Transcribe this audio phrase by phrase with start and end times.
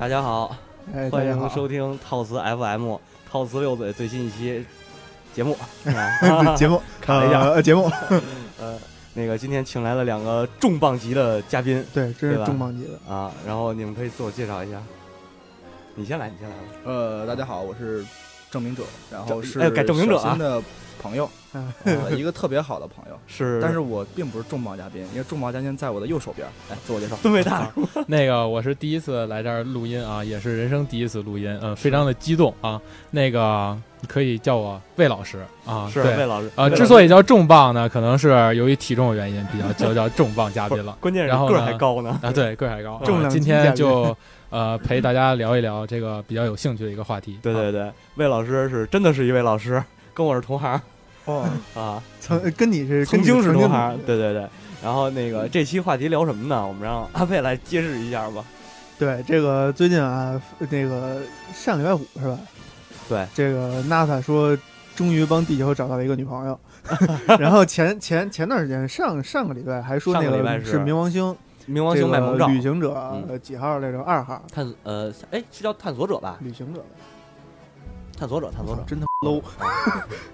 [0.00, 0.56] 大家好，
[0.94, 2.96] 哎，欢迎收听套词 FM
[3.30, 4.64] 套词六嘴最新一期
[5.34, 5.54] 节目。
[6.56, 7.82] 节目看了一下呃节目，
[8.58, 8.78] 呃，
[9.12, 13.14] 那个今天请来了两个重磅级的嘉宾对，这是重磅级的。
[13.14, 14.80] 啊，然后你们可以自我介绍一下。
[15.94, 16.62] 你先来，你先来吧。
[16.86, 18.02] 呃，大家好，我是
[18.50, 20.62] 证明者，然后是哎改证明者啊小新的
[21.00, 21.28] 朋友，
[22.16, 23.18] 一个特别好的朋友。
[23.26, 26.46] 是，但是我并不是重磅嘉宾，因为重磅嘉宾在我的右手边。
[26.68, 27.16] 来，自我介绍。
[27.22, 27.70] 东北大
[28.06, 32.80] 那个我是第一次来这儿录音啊，也是人生第一次录音，嗯，非常的激动啊。
[33.10, 36.64] 那个你可以叫我魏老师啊，是对魏老师啊。
[36.64, 42.18] 魏老师之所以叫重磅呢，可能是由于体重的原因，比较叫叫重磅嘉宾了 关键是然后个儿还高呢。
[42.22, 42.30] 啊。
[42.30, 43.00] 对，个儿还高。
[43.28, 44.16] 今天就
[44.50, 47.38] 呃陪大家聊一聊这个比较有兴趣的一个话题。
[47.40, 49.82] 啊对对对，魏老师是真的是一位老师，
[50.14, 50.80] 跟我是同行
[51.26, 53.98] 哦， 啊，曾跟你是曾经是同行。
[54.06, 54.46] 对对对。
[54.82, 56.66] 然后那个这期话题聊什么呢？
[56.66, 58.42] 我们让阿贝来揭示一下吧。
[58.98, 61.20] 对这个最近啊，那个
[61.54, 62.38] 上礼拜五是吧？
[63.08, 64.56] 对，这个 NASA 说
[64.94, 66.58] 终于帮地球找到了一个女朋友，
[67.38, 71.36] 然后前前前段时间上上个礼拜还说那上个礼拜是是冥王星，
[71.68, 74.00] 冥王星卖萌照这个，旅行者几号来着？
[74.02, 76.36] 二号探呃，哎，是叫探索者吧？
[76.40, 76.84] 旅行者，
[78.20, 79.42] 探索者，探索者，真他妈 low。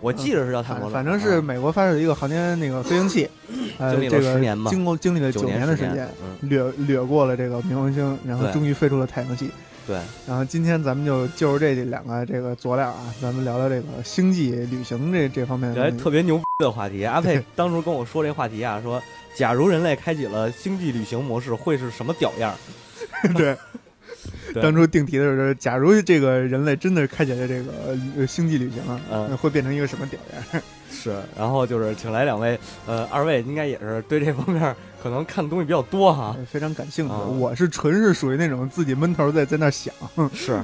[0.00, 3.30] 我记得是叫探索者，反正是啊美国发射的一个航天那个飞行器，
[3.78, 9.48] 呃，经历了这个10年吧经过经历了九年的时间，嗯，掠掠过了这个冥王星，然后终于飞出了太阳系。
[9.86, 15.88] 对，然后今天咱们就就着这两个这个佐料啊，咱们聊聊这个星际旅行这这方面的。
[15.92, 17.04] 特别牛逼的话题。
[17.06, 19.00] 阿佩当初跟我说这话题啊，说
[19.36, 22.52] 假如人类开启了星际旅行模式，会是什么屌样？
[23.36, 23.56] 对。
[24.60, 27.72] 对当初定题的时候，假如这个人类真的开启了这个
[28.16, 30.62] 呃星际旅行啊，嗯会变成一个什么屌样？
[30.90, 36.34] 是，然后就是请来两位，呃，二位应该也是对这方面可能看的东西比较多哈。
[36.38, 37.12] 呃非常感兴趣。
[37.12, 39.94] 啊我是纯是属于那种自己闷头在在那想，
[40.32, 40.62] 是。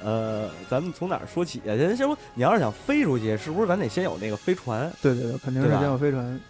[0.00, 1.74] 呃，咱们从哪儿说起啊？
[1.76, 4.88] 先说，你要是想飞出去，是不是咱得先有那个飞船？
[5.02, 6.40] 对对对，肯定是先有飞船。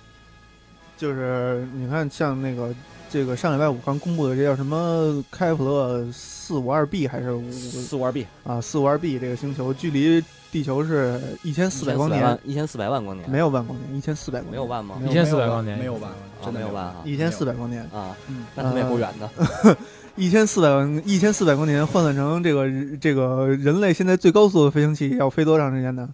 [0.99, 2.75] 就是你看，像那个
[3.11, 15.01] 这个上礼拜五刚公布的这叫什么开普勒四五二 b 还是五四五二 B，啊四五二 b 这个星球，距离地球是一千四百光年，万，一千四百万光年，没有万光年，一千四百光年，没有万吗？
[15.07, 19.77] 一千四百光年没有万，啊真的没有万啊一千四百光年，啊，嗯那他们也不远的。
[20.17, 22.67] 一千四百万一千四百光年换算成这个
[23.01, 26.09] 这个人类现在最高速的飞行器要飞多长时间呢？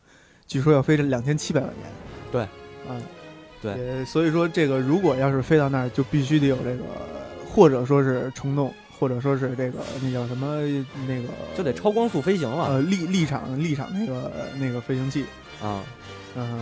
[0.46, 1.90] 据说要飞两千七百万年。
[2.30, 3.00] 对，啊，
[3.72, 6.84] 对所以说这个如果要是飞到那儿，就必须得有这个，
[7.48, 10.60] 或者说是虫洞，或者说是这个那叫什么
[11.06, 15.24] 那个，就得超光速飞行了呃立立场立场那个那个飞行器，
[15.62, 15.82] 啊！
[16.36, 16.60] 嗯、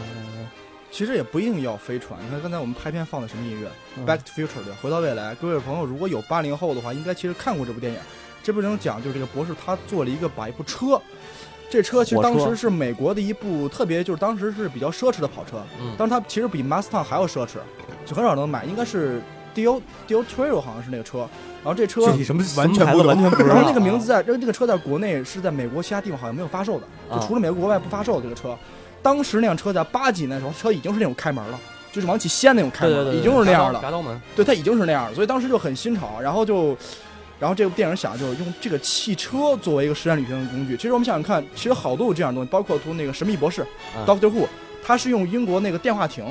[0.90, 2.20] 其实也不一定要飞船。
[2.22, 5.32] 你看刚才我们拍片放的什么音乐嗯？Back to Future 的《回到未来》。
[5.36, 7.98] 各位朋友，如果有八零后的话，应该其实看过这部电影。
[8.42, 11.00] 这部电影讲就是这个博士他做了一个把一部车，
[11.72, 17.52] 这车其实当时是美国的一部特别就是当时是比较奢侈的跑车，嗯，但是它其实比 Mustang 还要奢侈，
[18.04, 19.22] 就很少能买，应该是
[19.54, 21.26] Dio Dio Trail 好像是那个车。
[21.64, 23.54] 然后这车具体什么完全不完全不知道。
[23.54, 28.54] 然后那个名字在，这个车在国内是在美国其他地方好像没有发售的，就啊除了美国国外不发售的这个车。
[29.00, 31.58] 当时那辆车在八几年的时候，车已经是那种开门了，
[31.90, 33.78] 就是往起掀那种开门已经是那样的。
[33.80, 36.20] 铡刀门，对，它已经是那样的，所以当时就很新潮。
[36.20, 36.76] 然后就，
[37.42, 40.76] 然后这部电影想就是用这个汽车作为一个实战旅行的工具。
[40.76, 43.62] 其实我们想想看，其实好多有这样的东西，包括从那个《神秘博士》
[43.96, 44.46] 嗯 Doctor Who，
[44.80, 46.24] 他是用英国那个电话亭。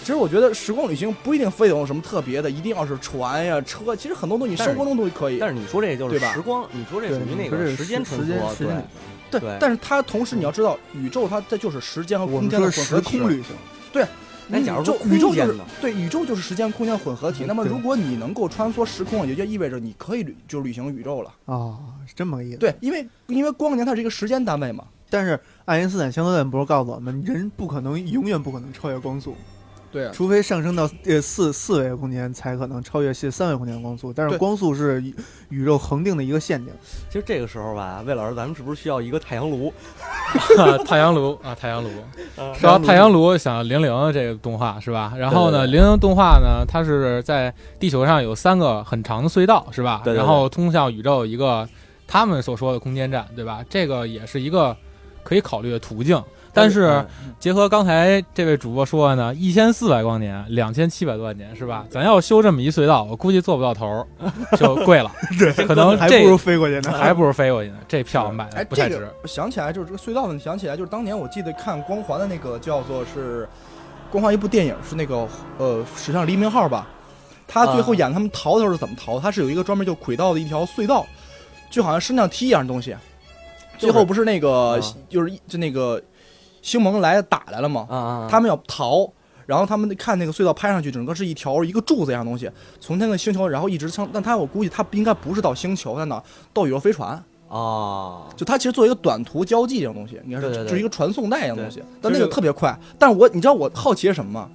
[0.00, 3.94] 其实我觉得时光旅行不一定非得用什么特别的，一定要是船呀、车。
[3.94, 5.38] 其实很多东西生活中都可以。
[5.38, 8.84] 但是你说这就是对吧时光，你说这属于那个时间时穿梭，对时间时间
[9.30, 13.18] 对，但是它同时你要知道，宇宙它这就是时间和空间的我们说时混合体。
[13.20, 14.04] 空旅行，
[14.48, 15.58] 那假如说宇宙宇宙就是？
[15.80, 17.44] 对，宇宙就是时间空间混合体。
[17.46, 21.32] 那么如果你能够穿梭时空，也就意味着你可以旅就旅行宇宙了。
[21.44, 22.58] 啊，是这么个意思。
[22.58, 24.84] 对，因为因为光年它是一个时间单位嘛。
[25.10, 29.34] 但是爱因斯坦相对论不是告诉我们，人不可能永远不可能超越光速，
[29.90, 34.12] 对啊除非上升到呃四四维空间才可能超越现三维空间的光速。
[34.12, 35.14] 但是光速是宇
[35.48, 36.72] 宇宙恒定的一个限定。
[37.08, 39.72] 其实这个时候吧，魏老师，咱们是不是需要一个太阳炉？
[40.84, 41.88] 太阳炉啊，太阳炉。
[42.36, 45.14] 啊说到太阳炉，想零零这个动画是吧？
[45.16, 50.02] 然后呢，零零动画呢，它是在地球上有三个很长的隧道是吧？
[50.04, 51.66] 对对对然后通向宇宙一个
[52.06, 53.64] 他们所说的空间站，对吧？
[53.70, 54.76] 这个也是一个
[55.22, 56.22] 可以考虑的途径。
[56.58, 57.06] 但是嗯
[57.38, 61.86] 结合刚才这位主播说的呢，一千四百光年，两千七百多万年是吧？
[61.88, 64.06] 咱要修这么一隧道，我估计做不到头儿，
[64.58, 65.10] 就贵了。
[65.38, 66.92] 对可能还不如飞过去呢。
[66.92, 67.76] 还不如飞过去呢。
[67.86, 68.96] 这票买哎，的不太值。
[68.96, 73.48] 这个我想起来就是这个隧道问题，想起来就是当年我记得看光环的那个叫做是
[74.10, 75.28] 光环一部电影，是那个
[75.58, 76.88] 呃，实际上黎明号吧。
[77.46, 79.20] 他最后演他们逃的时候是怎么逃？
[79.20, 81.06] 他是有一个专门就轨道的一条隧道，
[81.70, 82.96] 就好像升降梯一样的东西。
[83.78, 86.02] 最后不是那个啊就是就那个
[86.62, 87.86] 星盟来打来了嘛？
[87.88, 89.10] 啊啊，他们要逃，
[89.46, 92.50] 然后他们看那个隧道拍上去，整个是一条一个柱子一样东西，
[92.80, 96.22] 从那个星球，然后一直上，但他我估计他应该不是到星球，在哪
[96.52, 97.10] 到宇宙飞船，
[97.48, 102.78] 啊，就他其实做一个短途交际这种东西，应该是就是一个传送带一样东西，但那个特别快。
[102.98, 104.48] 但我你知道我好奇是什么吗？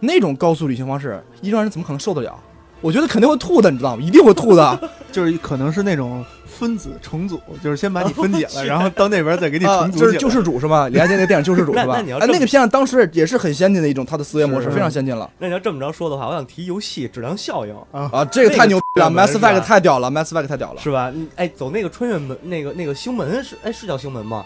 [0.00, 2.34] 那种高速旅行方式，一般人怎么可能受得了？
[2.80, 4.02] 我觉得肯定会吐的，你知道吗？
[4.02, 4.80] 一定会吐的。
[5.12, 10.06] 就是可能是那种分子重组， 就是先把你分解了，然后到那边再给你啊，重组起来。
[10.06, 10.88] 这是救世主是吧？
[10.88, 11.94] 李安杰那个电影《救世主》是吧？
[11.96, 18.24] 那你要哎那个片子当时也是很先进的一种，它的思维模式非常先进了那你要这么着说的话，我想提游戏质量效应，啊！
[18.26, 20.80] 这个太牛逼了，Mass Effect 太屌了，Mass Effect 太屌了。
[20.82, 21.10] 是吧？
[21.14, 24.44] 你哎，走那个穿越门，那个那个星门是哎是叫星门吗？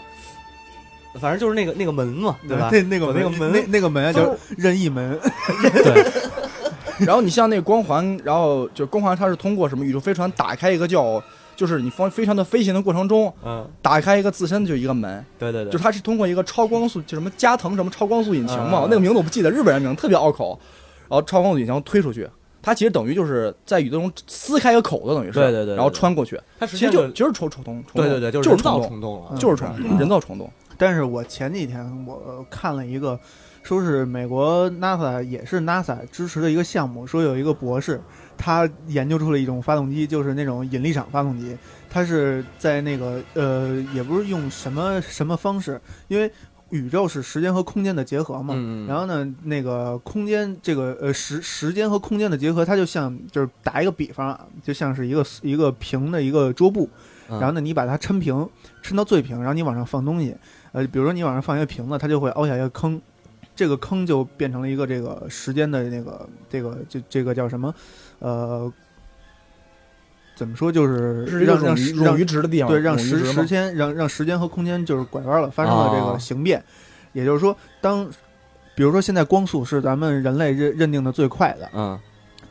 [1.19, 2.69] 反正就是那个那个门嘛，对吧？
[2.69, 5.17] 那那个那个门那那个门啊，叫任意门，
[5.71, 6.05] 对，
[7.07, 11.23] 然后你像那个光环，然后就光环，它是通过什么宇宙飞船打开一个叫，
[11.55, 20.59] 就是你方飞船的飞行的过程中，嗯，打开一个自身就一个门，对对对，就是它是通过一个超光速，就什么加藤什么超光速引擎嘛，嗯那个名字我不记得，日本人名特别拗口，
[21.07, 22.29] 然后超光速引擎推出去，
[22.61, 29.01] 它其实等于就是在宇宙中撕开一个口子，等于是，对对对对然后穿过去，它其实就就是冲冲动，冲动对对对，就是人造冲
[29.37, 33.19] 就是冲动，人造冲动，但是我前几天我看了一个，
[33.63, 38.01] 说是美国 NASA 也是 NASA 支持的一个项目，说有一个博士，
[38.45, 41.57] 他研究出了一种发动机，就是那种引力场发动机，
[41.89, 46.31] 它是在那个呃，也不是用什么什么方式，因为
[46.69, 48.53] 宇宙是时间和空间的结合嘛。
[48.55, 56.87] 嗯，然后呢，那个空间这个呃时时间和空间的结合，它就像就是打一个比方啊，就像是一个一个平的一个桌布，
[57.29, 57.39] 嗯。
[57.39, 58.47] 然后呢，你把它抻平，
[58.83, 60.37] 抻到最平，然后你往上放东西，
[60.71, 63.01] 呃，比如说你往上放一个瓶子，它就会凹下一个坑，
[63.55, 67.73] 这个坑就变成了一个这个时间的那个这个这这个叫什么，
[68.19, 68.71] 呃，
[70.35, 76.63] 怎么说就是让让冗余时让冗余值的地方，对让时时间让让时间和空间就是拐弯了，发生了这哦个形变，
[77.13, 78.09] 也就是说，当
[78.75, 81.97] 比如说现在光速是咱们人类认认定的最快的，嗯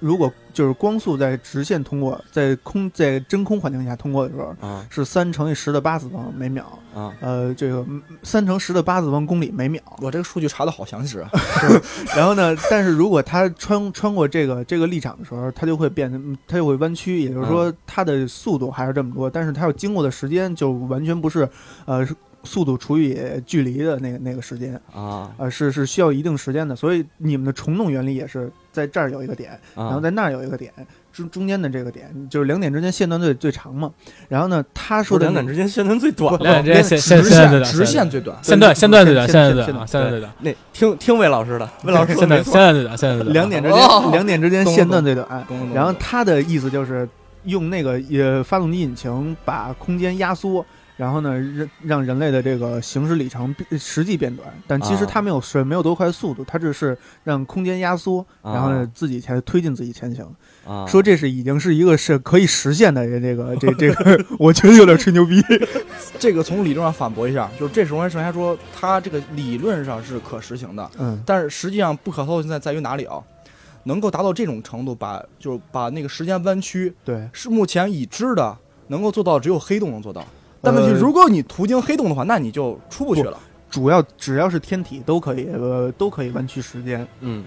[0.04, 4.86] 如果就是光速在直线通过，在空在真空环境下通过的时候，啊。
[4.90, 9.82] 是三乘以十的八次方每秒，啊，呃，这个嗯三乘十的八次方公里每秒。
[10.02, 11.30] 我这个数据查的好详实啊，
[12.14, 21.48] 然后呢，但是如果它穿穿过这个这个立场的时候，它就会变，嗯它就会弯曲，也就是说它的速度还是这么多，但是它要经过的时间就完全不是，
[21.86, 26.76] 呃，是速度除以距离的那个那个时间，啊呃，是是需要一定时间的。
[26.76, 30.72] 所以你们的虫洞原理也是在这儿有一个点，啊，然后在那儿有一个点，
[31.12, 33.90] 中中间的这个点就是两点之间线段最最长嘛。
[34.28, 36.36] 然后呢，他说的两点之间线 段最短。
[36.40, 43.32] 两点之间线直线线线直线最短，线段线段最短，线线段最短，线段最短，那听听魏老师的，魏老师说线段的没错线段对的，线段对的。
[43.32, 45.46] 两点之哦间两点之间线段最短。
[45.72, 47.08] 然后他的意思就是
[47.44, 50.64] 用那个呃发动机引擎把空间压缩，
[50.96, 60.24] 然后呢让让人类的这个行驶里程变实际变短，但其实啊它没有是没有多快速度，它只是让空间压缩，然后呢自己才推进自己前行。
[60.66, 65.42] 啊，说这是已经是一个是可以实现的这个这这个， 我觉得有点吹牛逼。
[66.18, 73.20] 这个从理论上反驳一下，就是这时候人家说它这个理论上是可实行的，嗯，但是实际上不可靠性在在于哪里啊？
[73.86, 80.24] 能够达到这种程度，把就是把那个时间弯曲，对，是目前已知的能够做到，只有黑洞能做到。
[80.64, 83.38] 但问题，呃如果你途经黑洞的话，那你就出不去了。
[83.70, 87.06] 主要只要是天体都可以呃都可以弯曲时间。
[87.20, 87.44] 嗯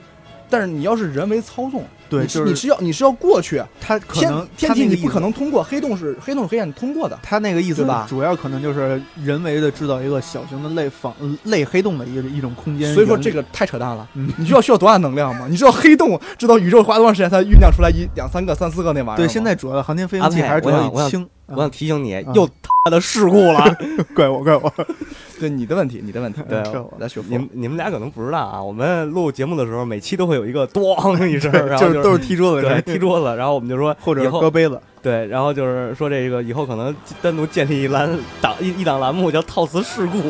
[0.49, 7.19] 但是你要是人为操纵，对，你就是你是要你是要过去，它可天能天体你不可能通过，黑洞是黑洞是黑暗通过的。
[7.21, 12.93] 他那个意思吧主要可能就是人为的制造一个小型的类仿类黑洞的一个一种空间。
[12.93, 14.07] 所以说这个太扯淡了。
[14.13, 15.47] 嗯你知道需要多大能量吗？
[15.49, 19.25] 你知道黑洞知道宇宙花多长时间才酝酿出来一两三个、三四个那玩意儿？
[19.25, 21.27] 对现在主要的航天飞行器还是主要以氢。
[21.47, 23.75] 我想提醒你，啊又他妈的事故了。
[24.15, 24.71] 怪我怪我，
[25.39, 34.79] 对你的问题，你的问题，对是我来学你们你们俩可能不知道啊，我们录节目的时候，每期都会有一个咣 一声，然后就是都是踢桌子对，踢桌子，然后我们就说或者是以后搁杯子。
[34.99, 38.09] 对，然后就是说这个以后可能单独建立一栏
[38.41, 40.29] 档一一档栏目叫套词事故，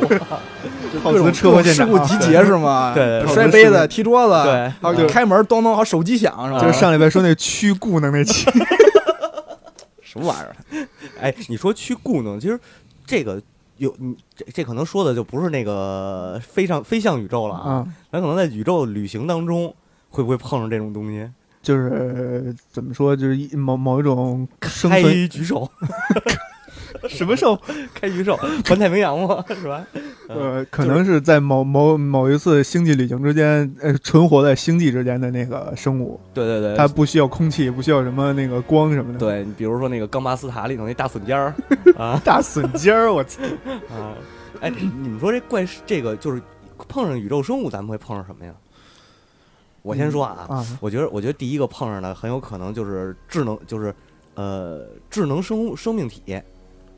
[1.01, 2.91] 套各种词车祸现场事故集结是吗？
[2.93, 6.59] 对对摔杯子、踢桌子，对还有开门咚咚，好手机响是吧？
[6.59, 8.45] 就是上礼拜说那驱故能那期，
[10.09, 10.87] 什么玩意儿？
[11.19, 12.39] 哎，你说去故弄？
[12.39, 12.57] 其实
[13.05, 13.41] 这个
[13.77, 19.73] 有你这这可能说的就不是那个飞上飞向宇宙了啊，啊，咱可能在宇宙旅行当中
[20.09, 21.29] 会不会碰上这种东西？
[21.61, 25.69] 就是呃怎么说，就是一某某一种生开存局兽，
[27.09, 27.59] 什么兽？
[27.93, 29.85] 开局手，环太平洋吗， 是吧？
[30.27, 41.53] 呃，可能是在某某某一次星际旅行之间，呃，存活在星际之间的那个生物，对对对，它不需要空气，不需要什么那个光什么的。，对，你比如说那个冈巴斯塔里头那大笋尖儿
[41.97, 43.41] 啊大笋尖儿，我操！
[43.89, 44.13] 啊，
[44.59, 46.41] 哎，你们说这怪事这个就是
[46.87, 48.53] 碰上宇宙生物，咱们会碰上什么呀？
[49.81, 53.93] 我先说啊，啊，我觉得我觉得第一个碰上的很有可能就是智能，就是
[54.35, 56.21] 呃智能生物生命体。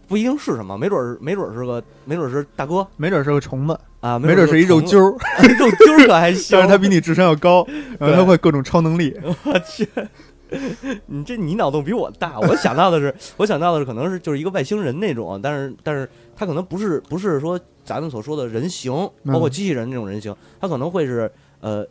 [0.10, 5.12] 不一定是什么，没准儿没准儿是个，没准儿是大哥没准是个虫子，啊，没准儿是一肉揪儿，
[5.60, 6.58] 肉揪儿可还行。
[6.58, 7.66] 但是它比你智商要高，
[8.00, 9.16] 然后它会各种超能力。
[9.44, 9.88] 我去，
[11.06, 12.40] 你这你脑洞比我大。
[12.40, 18.92] 我想到的是，我想到的是可能是就是一个外星人那种，但是但是他可能不是不是说咱们所说的人形，
[19.24, 21.86] 嗯包括机器人那种人形，他可能会是呃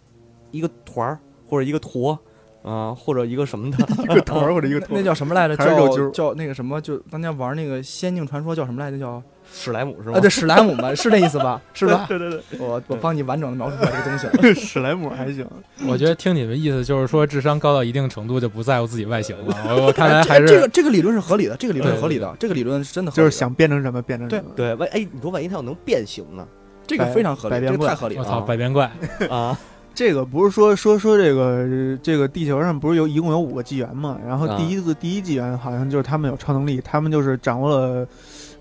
[0.50, 2.18] 一个团儿或者一个坨
[2.62, 5.56] 啊、或者一个什么的 一个头儿或者一个头那儿，叫什么来着？
[5.56, 6.80] 还是肉揪叫叫那个什么？
[6.80, 8.98] 就当年玩那个《仙境传说》叫什么来着？
[8.98, 10.18] 叫史莱姆是吗？
[10.18, 11.60] 啊，对，史莱姆嘛，是那意思吧？
[11.72, 12.04] 是吧？
[12.08, 14.54] 对对对，我我帮你完整的描述出来这个东西了。
[14.60, 15.46] 史莱姆还行。
[15.86, 19.56] 我觉得听你们意思就是说，智商高到一定程度就不在乎自己外形了。
[19.68, 24.50] 我我看来还是这这个这个理论是合理的，这个理论是合理的，这个理论是真的合理的，就是想变成什么变成什么。
[24.54, 26.46] 对，万哎，你说万一他要能变形呢？
[26.86, 28.22] 这个非常合理，这百变怪个太合理了。
[28.22, 28.90] 我操百变怪，
[29.28, 29.58] 啊，
[29.98, 34.16] 这个不是说说说这个呃这个地球上不是有一共有五个纪元嘛？
[34.24, 38.06] 然后啊第一次、第一纪元好像就是他们有超能力，他们就是掌握了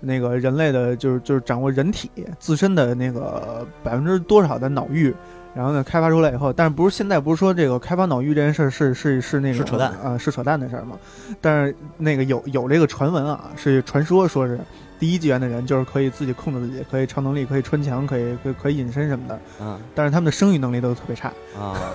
[0.00, 5.14] 那个人类的，就是就是掌握人体自身的那个百分之多少的脑域。
[5.54, 10.96] 然后呢，开发出来以后，但是不是现在不是说这个开发脑域这件事儿是是是那个是扯淡啊、是扯淡的事儿嘛？
[11.40, 14.58] 但是那个有有这个传闻啊，是传说说是
[14.98, 21.92] 第一纪元的人就是可以自己控制自己，可以超能力，可以穿墙，可以可以可以隐身什么的，啊但是他们的生育能力都特别差啊，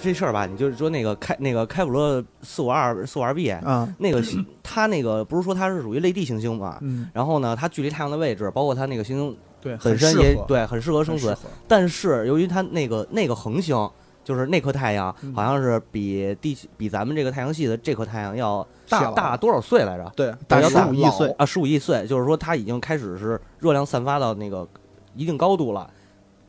[0.00, 3.88] 这事儿吧，你就是说那个开那个开普勒四五二四五二 b 啊。
[3.98, 6.78] 那个星它那个不是说它是属于类地行星嘛？
[6.80, 11.36] 嗯，然后呢，它距离太阳的位置，包括它那个行星对，本身很适合也对很适合生存
[11.66, 13.76] 但是由于它那个那个恒星，
[14.24, 20.12] 就是那颗太阳，嗯好像是比地比咱们这个太阳系的这颗太阳要大大多少岁来着？
[20.16, 24.66] 对，大要大15亿岁啊，十五亿岁，就是说它已经开始是热量散发到那个
[25.14, 25.88] 一定高度了，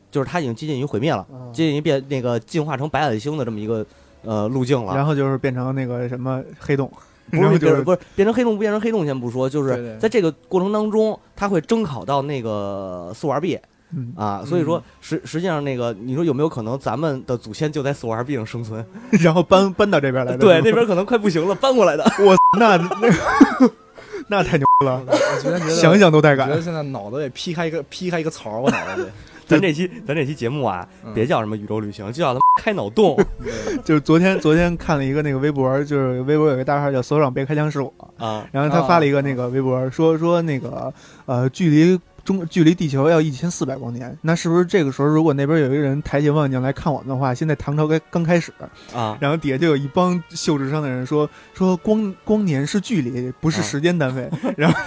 [0.10, 3.86] 就是它已经接近于毁灭了，啊接近于变那个进化成白矮星的这么一个
[4.24, 4.96] 呃路径了。
[4.96, 6.90] 然后就是变成那个什么黑洞，
[7.32, 13.60] 不然后就是不是变成黑洞不变成黑洞先不说，就是在这个过程当中，它会蒸烤到那个四五二 B
[13.94, 18.86] 嗯，啊，所以说实实际上那个你说有没有可能咱们的祖先就在四五二 B 上生存？
[19.22, 22.04] 然后搬搬到这边来的，对，那边可能快不行了，搬过来的。
[22.26, 23.70] 我那那
[24.28, 26.62] 那太牛了，我觉得觉得想想都带感我觉得。
[26.64, 29.10] 现在脑子得劈开一个劈开一个槽，我脑子里。
[29.48, 33.16] 咱这期咱这期节目啊，嗯别叫什么宇宙旅行，就叫他妈开脑洞
[33.84, 40.92] 就是昨天昨天看了一个那个微博，就是微博有个大号叫“所长别开枪是我啊”，然后他发了一个那个微博，说说那个
[41.28, 42.00] 呃距离。
[42.26, 48.52] 中距离地球要一千四百光年，那是不是这个时候如果那边有一个人抬起望远镜来看我们的话，现在唐朝该刚开始，
[48.94, 49.16] 啊。
[49.22, 54.30] 然后底下就有一帮秀智商的人说说光光年是距离，不是时间单位。
[54.58, 54.78] 然后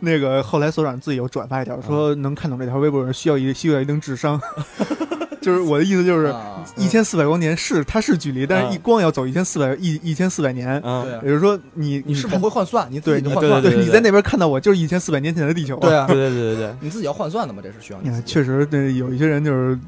[0.00, 4.38] 那个后来所长自己又转发一条说能看懂这条微博的人需要一需要一定智商。
[5.48, 12.86] 就是我的意思就是啊一千四百光年是它是距离，但是一光要走一千四百一一千四百年，啊对啊也就是说你你是否看会换算？
[12.90, 13.62] 你自对你己换算。
[13.62, 15.76] 对对你在那边看到我就是一千四百年前的地球。
[15.76, 19.78] 对啊对，对对对对，你自己要换算的嘛，这是需要确实，这有一些人就是。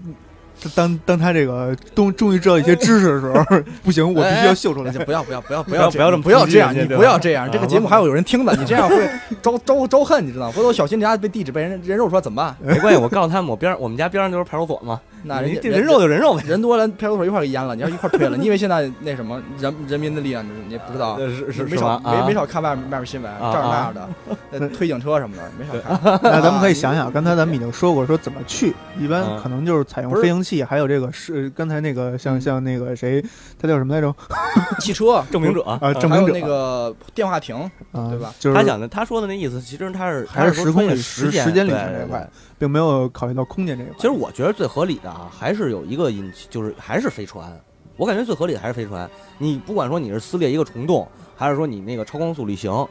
[0.75, 3.45] 当当他这个终终于知道一些知识的时候，
[3.83, 7.49] 不行，我必须要秀出来不要不要不要不不要要不要这么不要这样，你不要这样。
[7.51, 9.09] 这个啊节目还有有人听的，你这样会
[9.43, 10.51] 招招招恨，你知道？
[10.53, 12.57] 回头小心人家被地址被人人肉出来怎么办？
[12.63, 16.43] 没关系，我告诉他们，我边上我们家边上就是派出所嘛， 那人人肉就人肉呗。
[16.47, 17.75] 人多了，派出所一块儿给淹了。
[17.75, 21.15] 你要一块儿推了，你以为现在那什么人人民的力量，你不知道？
[21.15, 24.09] 呃是是没少没没少看外面外面新闻，这儿那样的，
[24.53, 26.21] 呃推警车什么的，没少看。
[26.23, 33.25] 那咱们可以想想，刚才咱们已经说过，说怎么去，一般嗯可能就是采用飞行器，还有这个是刚才那个像像那个谁，
[33.59, 34.15] 他叫什么来着？
[34.81, 37.57] 汽车，证明者啊，嗯证明者还有那个电话亭，
[37.93, 38.35] 啊，对吧？
[38.39, 43.95] 就是他讲的，他说的那意思，其实他是还是他时空旅说时时间旅对对程这块，并没有考虑到空间这一块。
[43.97, 47.49] 其实我觉得最合理的啊，还是有一个引，就是还是飞船。
[47.97, 49.09] 我感觉最合理的还是飞船。
[49.37, 52.87] 你不管说你是撕裂一个虫洞，还是说你那个超光速旅行，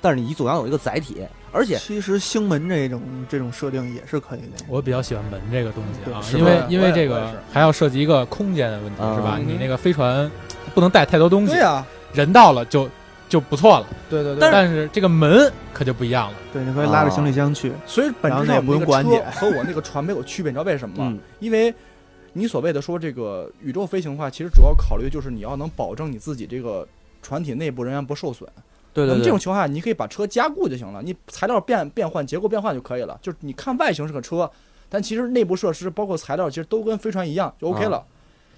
[0.00, 4.64] 但是你总要有一个载体，而且其实星门这种这种设定也是可以的。
[4.68, 9.36] 我比较喜欢门这个东西啊，因为因为这个还要涉及一个空间的问题，啊是吧？
[9.38, 10.30] 嗯你那个飞船
[10.74, 12.88] 不能带太多东西对，啊，人到了就
[13.28, 14.50] 就不错了，对对对。
[14.50, 16.38] 但是这个门可就不一样了。
[16.52, 17.70] 对，你可以拉着行李箱去。
[17.86, 21.10] 所以本质上我们那个用过安检车 和我那个船没有区别，你知道为什么吗？
[21.12, 21.74] 嗯因为
[22.32, 26.88] 你所谓的说这个宇宙飞行的话，其实主要考虑的就是你要能保证你自己这个
[27.20, 28.48] 船体内部人员不受损。
[28.92, 33.18] 对对对那么这种情况下，你可以把车加固就行了，你材料变变换、结构变换就可以了。
[33.22, 34.50] 就是你看外形是个车，
[34.88, 38.04] 但其实内部设施包括材料其实都跟飞船一样，就 OK 啊了。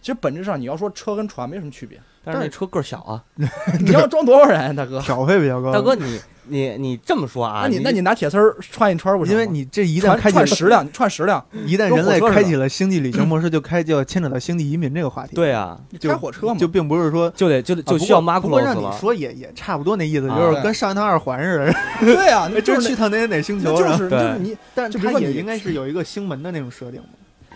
[0.03, 3.25] 其实本质上你要说车跟船没什么区别，但是那车个儿小啊，
[3.81, 5.00] 你要装多少人啊，大哥？
[5.00, 5.73] 挑费比较高。
[5.73, 7.62] 大哥你你你你这么说啊？
[7.62, 9.32] 那你那你拿铁丝儿串一串儿不行？
[9.32, 19.00] 因为你这一旦开启了串十辆，串十辆，一旦人类开启了星际旅行模式，就开就要牵扯到星际移民这个话题。，对啊，开火车嘛，就并不是说就得就就需要马库罗斯了过让你。
[19.00, 21.74] 说也也差不多那意思，啊就是跟上一趟二环似的，
[22.14, 27.08] 对啊，那就就是是去趟哪哪哪星球，就是就是你 但就比如说你它也应该是有一个星门的那种设定嘛。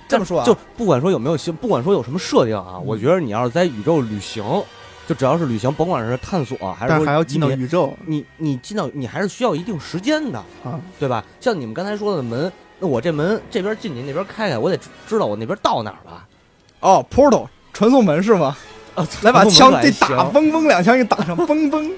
[0.09, 4.42] 这么说啊，就不管说有没有星，不管说有什么设定啊，我觉得你要是在宇宙旅行，
[5.09, 11.25] 就只要是旅行，甭管是探索还是说但还要进到宇宙你你进到你还是需要一定时间的，啊，对吧？
[11.41, 16.27] 像你们刚才说的门，那我这门这边进去，那边开开，我得知知道我那边到哪儿了。
[16.81, 18.55] 哦，portal 传送门是吗？
[19.23, 21.91] 来把枪这打，嘣嘣两枪给打上，嘣嘣。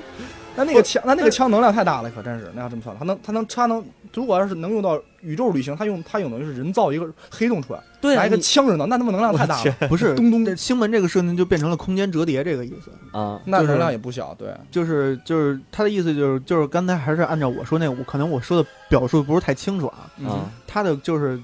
[0.56, 2.50] 那那个枪，那那个枪能量太大了，可真是。
[2.54, 14.34] 那要这么算，它能，它能，它能，如果要是能用到宇宙旅行，它用它用等于是人造一个黑洞出来，对啊，拿一个枪人造，那他妈能量太大了，不是东东这星门这个设定就变成了空间折叠这个意思，啊，那能量也不小。
[14.34, 20.28] 对，就是就是他的意思就是就是刚才还是按照我说那个，我可能我说的表述不是太清楚啊，嗯。
[20.28, 21.40] 啊他的就是。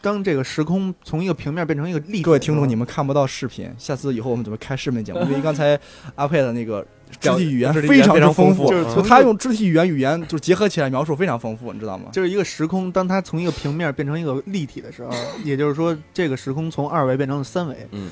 [0.00, 5.78] 当这个时空从一个平面变成一个立体，各位听众，你们看不到视频，下次以后我们准备开视频节目， 因为刚才
[6.14, 6.86] 阿佩的那个
[7.20, 12.10] 肢体语言非常之非常丰富富，就是从就他用肢体语言语言就是结合起来描述非常丰富，你知道吗？
[12.12, 15.10] 就是一个时空，当它从一个平面变成一个立体的时候，
[15.42, 17.76] 也就是说，这个时空从二维变成了三维。
[17.90, 18.08] 嗯，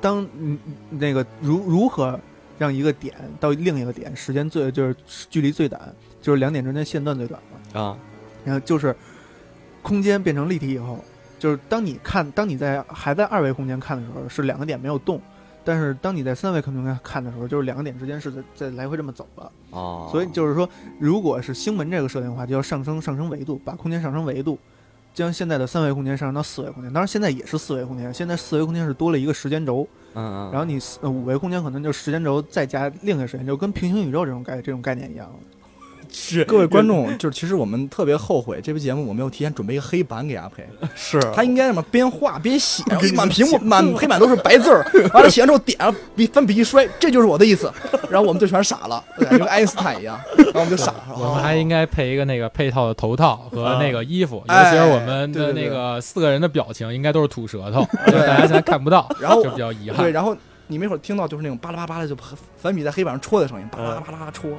[0.00, 0.58] 当嗯
[0.90, 2.18] 那个如如何
[2.56, 4.96] 让一个点到另一个点，时间最就是
[5.28, 5.80] 距离最短，
[6.22, 7.80] 就是两点之间线段最短嘛。
[7.80, 7.98] 啊，
[8.44, 8.94] 然后就是
[9.84, 10.98] 空间变成立体以后，
[11.38, 15.20] 就是当你看，当你在还在二维空间看的时候，是两个点没有动。
[15.66, 19.52] 但是当你在三维空间看的时候，就是两个点之间是在在来回这么走了。
[19.70, 20.68] 哦，所以就是说，
[20.98, 24.58] 如果是星门这个设定的话，就要上升上升维度，把空间上升维度，
[25.14, 26.92] 将现在的三维空间上升到四维空间。
[26.92, 35.30] 当然，现在也是四维空间，现在四维空间是多了一个时间轴，嗯嗯，然后你四呃五维空间可能就时间轴再加另一个时间轴，跟平行宇宙这种概这种概念一样。
[36.16, 47.70] 是各位观众，就是其实我们特别后悔这期节目我没有提前准备一个黑板给阿培， 是他应该什么边画边写，满屏幕满黑板都是白字儿， 完了写完之后点了笔粉笔一摔，这就是我的意思，
[48.08, 51.04] 然后我们就全傻了，对就跟爱因斯坦一样，然后我们就傻了。
[51.16, 60.12] 我们还应该配一个那个配套的头套和那个衣服，尤哎其是我们的那个四个人的表情应该都是吐舌头，因为大家现在看不到， 然后就比较遗憾对，憾。
[60.12, 60.36] 然后
[60.68, 62.16] 你们一会儿听到就是那种巴拉巴拉的就
[62.56, 64.50] 粉笔在黑板上戳的声音，巴拉巴拉戳。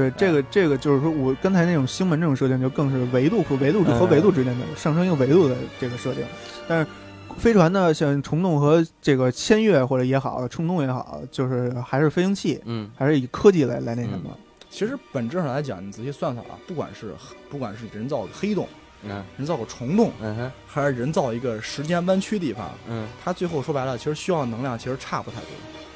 [0.00, 6.24] 对，这个这个就是说我刚才那种星门这种设定，就更是维度和维度和维度之间的上升一个维度的这个设定。
[6.66, 6.90] 但是
[7.36, 14.30] 飞船呢，像虫洞和这个千月或者也好，虫洞也好，就是还是飞行器，嗯还是以科技来来那什么。
[14.70, 17.12] 其实本质上来讲，你仔细算算啊，不管是
[17.48, 18.68] 不管是人造的黑洞，
[19.02, 25.48] 嗯人造个虫洞，嗯哼还是人造一个时间弯曲地方，嗯，它最后说白了，其实需要能量其实差不太多，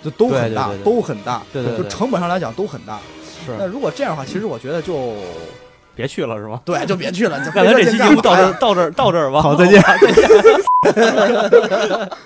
[0.02, 3.00] 就都很大，对对对对都很大，对对对就成本上来讲都很大。
[3.58, 5.14] 那如果这样的话，其实我觉得就
[5.94, 6.60] 别去了是吗？
[6.64, 7.38] 对，就别去了。
[7.44, 9.40] 就那咱这期节目到这儿儿，到这儿到这儿吧。
[9.42, 10.24] 好再见再见。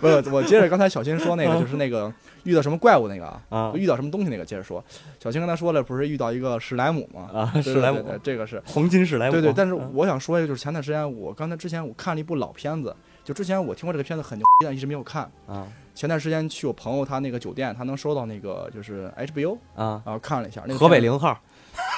[0.00, 4.84] 不是，我接着刚才小新说那个，就是那个遇到什么怪物那个啊，啊遇到什么东西那个，接着说。
[5.22, 7.30] 小新刚才说了，不是遇到一个史莱姆吗？
[7.32, 9.32] 啊，史莱姆这个是黄金史莱姆。
[9.32, 9.52] 对对。
[9.54, 15.28] 但是嗯我想说一个，就是前段时间我刚才之前我看了一部老片子，就之前我听过这个片子很牛逼，但一直没有看。
[15.46, 21.38] 啊前段时间去我朋友他那个酒店，他能收到那个就是 HBO，啊，然后看了一下那个河北零号。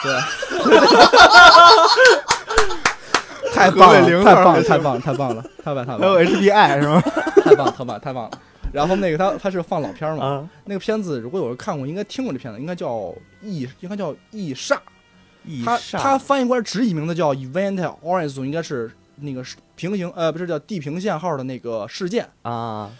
[0.02, 0.20] 对，
[3.54, 7.00] 太棒了，河北零号太棒了，太棒了，太棒了，太棒了，还有 HBI 是吗？
[7.42, 8.30] 太棒了， 太棒了，太棒了。
[8.70, 12.88] 然后那个他他是放老片嘛，啊，那个片子如果有人看过，应该听过这片子，应该叫
[13.40, 14.74] 《异》，应该叫《异煞》。
[15.64, 22.28] 他一煞他翻译过来直译名字叫 Event Horizon，应该是那个是平行呃不是叫地平线号的那个事件。
[22.42, 22.90] 啊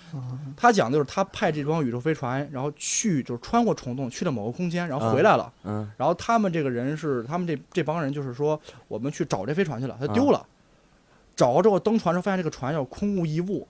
[0.56, 5.52] 他讲的就是他派这帮宇宙飞船，然后去就是穿过虫洞，去了某个空间，然后回来了。
[5.64, 10.46] 嗯然后他们这个人是他们这这帮人就是说，我们去找这飞船去了，他丢了。
[11.34, 13.66] 找着之后登船时候发现这个船要空无一物，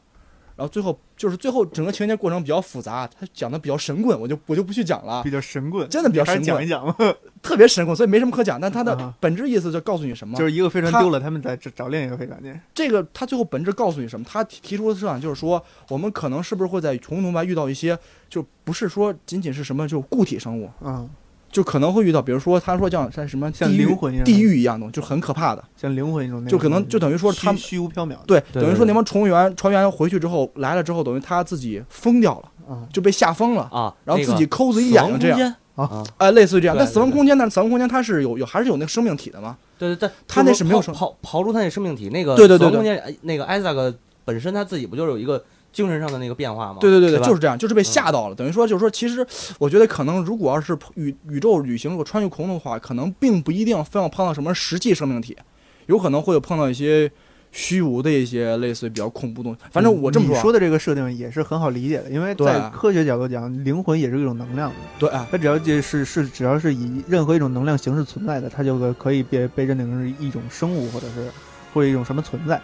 [0.57, 6.97] 然后最后就是最后整个情节过程比较复杂，他讲的比较神棍，我就我就不去讲了比，较神棍，真的比较神棍，讲一讲吧。
[7.43, 8.61] 特别神棍，所以没什么可讲。
[8.61, 10.37] 但他的啊本质意思就告诉你什么？
[10.39, 12.59] 就是一个飞船丢了，他们再找找另一个飞船去。
[12.75, 14.27] 这个他最后本质告诉你什么？
[14.29, 17.97] 他提提出的设想就是说，我们可能是不是会在虫洞外遇到一些，
[18.29, 21.09] 就不是说仅仅是什么就固体生物，嗯，
[21.57, 25.65] 就可能会遇到，比如说他说像像什么像地狱灵魂一样地狱一样的，就很可怕的。
[25.75, 28.15] 像灵魂一种那种，就可能就等于说他们虚虚无缥缈。
[28.27, 36.77] 对，等于说那帮船员船员回去之后来了之后，等于他自己疯掉了，啊，就被吓疯了，啊，然后自己抠自己眼睛这样，啊啊哎，类似于这样。
[36.77, 39.57] 对但死亡空间，但是死亡空间它是有有还是有那个生命体的嘛？
[39.79, 43.95] 对对对，它那是没有生刨刨刨出它那生命体，那个对对对死亡空间哎那个艾萨克
[44.27, 45.43] 本身他自己不就是有一个
[45.77, 46.79] 精神上的那个变化吗？
[46.81, 48.35] 对对对对，就是这样，就是被吓到了。
[48.35, 49.25] 等于说，就是说，其实
[49.59, 55.37] 我觉得可能，如果要是宇宇宙旅行如果穿越空的话，可能并不一定非要碰到什么实际生命体，
[55.85, 57.13] 有可能会有碰到一些
[57.53, 59.61] 虚无的一些类似于比较恐怖的东西。
[59.71, 71.29] 反正我这么说啊，你说的这个设定也是很好理解的，因为在科学角度讲，灵魂也是一种能量，对啊，它只要就是是只要是以任何一种能量形式存在的，它就可以被被认定成是一种生物或者是
[71.75, 72.59] 或者一种什么存在。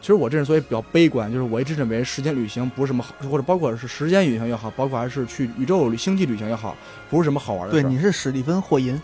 [0.00, 6.76] 其实我这人所以比较悲观，就是我一直认为时间旅行不是什么好，或者包括是时间旅行也好，包括还是去宇宙星际旅行也好，
[7.10, 7.90] 不是什么好玩的对，事儿。
[7.90, 9.00] 你是史蒂芬·霍银，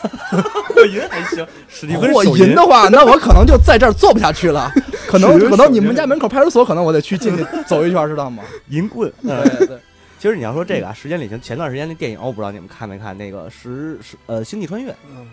[0.00, 4.72] 霍银还行，史蒂芬霍银的话，那我可能就在这儿做不下去了，
[5.06, 8.42] 可能可能你们家门口派出所，可能我得去进去走一圈，知道吗？
[8.68, 9.12] 银棍。
[9.22, 9.78] 对对。
[10.18, 15.26] 其实你要说这个啊，时间旅行，前段时间那电影我不知道你们看没看，那个时时呃星际穿越嗯，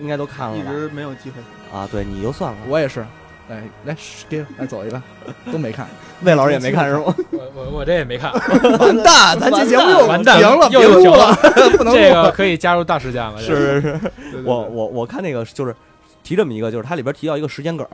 [0.00, 0.72] 应该都看了吧？
[0.72, 1.40] 一直没有机会。
[1.76, 3.06] 啊，对你就算了，我也是，
[3.48, 3.96] 来来
[4.28, 5.02] 给来走一个，
[5.50, 5.86] 都没看，
[6.22, 7.04] 魏老师也没看是吗？
[7.32, 8.32] 我我我这也没看，
[8.78, 11.34] 完蛋，咱这节目又完蛋停了，又停了，
[11.78, 13.38] 不能这个可以加入大事件了。
[13.40, 14.00] 是是是，
[14.44, 15.74] 我我我看那个就是
[16.22, 17.86] 提这么一个，就是它里边提到一个时间梗，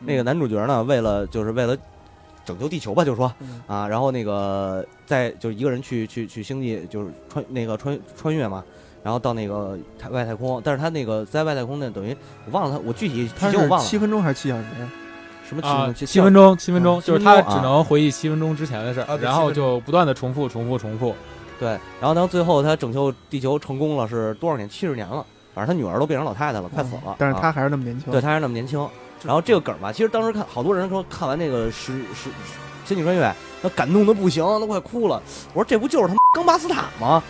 [0.00, 1.76] 那个男主角呢，为了就是为了
[2.44, 8.64] 拯救地球吧，就说嗯啊，然后那个在就一个人去去去星际，就是穿那个穿穿越嘛。
[9.02, 14.64] 然后到那个太外太空，但是他那个在外太空那，等于我忘了他，我具体他是剧情我忘了七分钟还是七小时？
[15.48, 21.14] 什么七分钟七分钟，七分钟，啊就是他只能回忆七分钟之前的事儿，啊然后就不断的重复、重复、重复。
[21.58, 24.68] 对，然后到最后他拯救地球成功了，是多少年？
[24.68, 27.16] 七十年了，反正他女儿都变成老太太了，快死了。
[27.18, 28.12] 但是他还是那么年轻。
[28.12, 28.78] 对，他还是那么年轻。
[29.24, 32.30] 然后这个梗吧，其实当时看好多人说看完那个《十十
[32.86, 33.22] 星际穿越》，
[33.60, 35.20] 那感动的不行，都快哭了。
[35.52, 37.22] 我说这不就是他妈冈巴斯塔吗？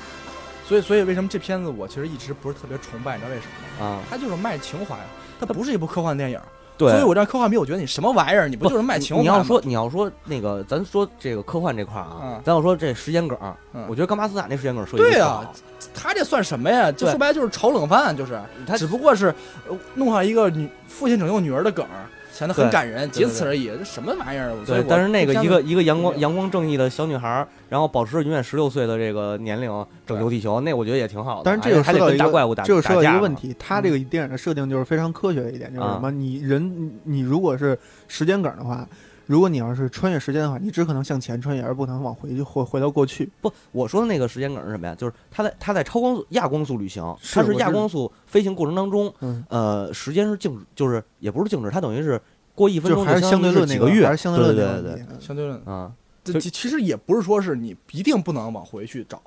[0.71, 3.49] 所以所以为什么这片子我其实一直不是特别崇拜，你知道为什
[3.81, 3.93] 么吗？
[3.97, 4.97] 啊，它就是卖情怀，
[5.41, 6.39] 它不是一部科幻电影。
[6.79, 6.93] 对。
[6.93, 9.23] 所以我这科幻迷，我觉得你什么玩意儿，你不就是卖情怀吗？
[9.23, 13.37] 你要说你要说那个，咱说这个科幻这块啊嗯，咱要说这时间梗，
[13.75, 15.53] 嗯我觉得冈巴斯塔那时间梗儿设计得对呀好，
[15.93, 16.93] 他这算什么呀？
[16.93, 19.35] 就说白了就是炒冷饭，就是他只不过是
[19.69, 22.07] 呃弄上一个女父亲拯救女儿的梗儿，
[22.41, 23.67] 显得很感人，仅此而已。
[23.67, 24.49] 这什么玩意儿？
[24.65, 29.71] 所以我，对但是那个一个一个阳光阳光正义的小女孩儿，然后保持着永远十六岁的这个年龄
[30.07, 31.43] 拯救地球，那我觉得也挺好的。
[31.45, 36.11] 但是这个还得跟大怪物打，这个说到一打架嘛个问题，它这个电影的设定就是非常科学的一点，就是什么？
[36.11, 38.89] 你人你如果是时间梗的话，
[39.31, 43.31] 如果你要是穿越时间的话，你只可能向前穿越，而不能往回去回回到过去。
[43.41, 44.95] 不，我说的那个时间梗是什么呀？
[44.97, 52.21] 就是他在他在超光速亚光速旅行，是他是亚光速飞行过程当中，嗯，呃，时间是静止，就是也不是静止，它等于是
[52.57, 55.21] 过一分钟还是相当于相对论那几个月，还是相对论对对对。
[55.21, 55.93] 相对论，啊，
[56.25, 59.23] 这其其实也不是说是你一定不能往回去找。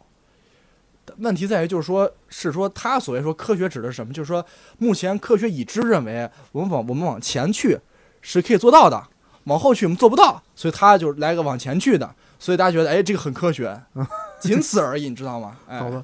[1.19, 4.11] 问题在于，就是说，是说他所谓说科学指的是什么？
[4.11, 4.45] 就是说，
[4.79, 7.79] 目前科学已知认为，我们往我们往前去
[8.19, 9.01] 是可以做到的，
[9.45, 13.81] 往后去我们做不到，所以他就来个往前去的，所以大家觉得，哎，这个很科学，
[14.39, 15.57] 仅此而已，你知道吗？
[15.67, 16.03] 哎，好吧，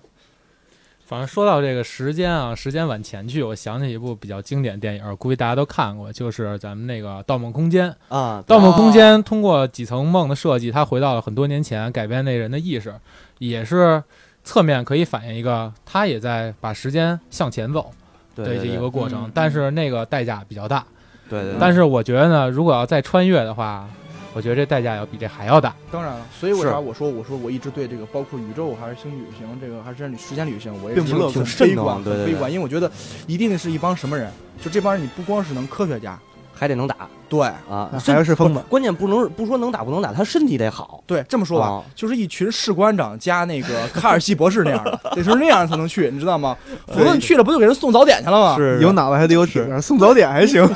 [1.05, 7.89] 反正说到这个时间啊，时间往前去，我想起一部比较经典电影，估计大家都看过，就是咱们那个《盗梦空间》。
[8.15, 12.93] 啊，《盗梦空间》通过几层梦的设计，它回到了很多年前，改变那人的意识，
[13.39, 14.03] 也是
[14.43, 17.91] 侧面可以反映一个他也在把时间向前走
[18.35, 20.85] 的一个过程嗯，但是那个代价比较大。
[21.29, 23.87] 对对，但是我觉得呢，如果要再穿越的话，
[24.33, 25.73] 我觉得这代价要比这还要大。
[25.91, 32.91] 当然了，所以为啥我说我说我一直对这个包括宇宙还是星际旅行这个还是时间旅行，我也并不乐观是很慎重悲观，对对对很悲观，因为我觉得
[33.27, 36.19] 一定是一帮什么人，就这帮人，你不光是能科学家，
[36.59, 36.95] 还得能打
[37.29, 38.61] 对啊，还要是疯子。
[38.67, 41.01] 关键不能不说能打不能打，他身体得好。
[41.07, 46.57] 对，这么说吧，啊就是一群士官长加那个卡尔西博士那样的，得是那样才能去，你知道吗？
[46.87, 48.55] 否则你去了不就给人送早点去了吗？
[48.57, 50.67] 是有脑子还得有体，送早点还行。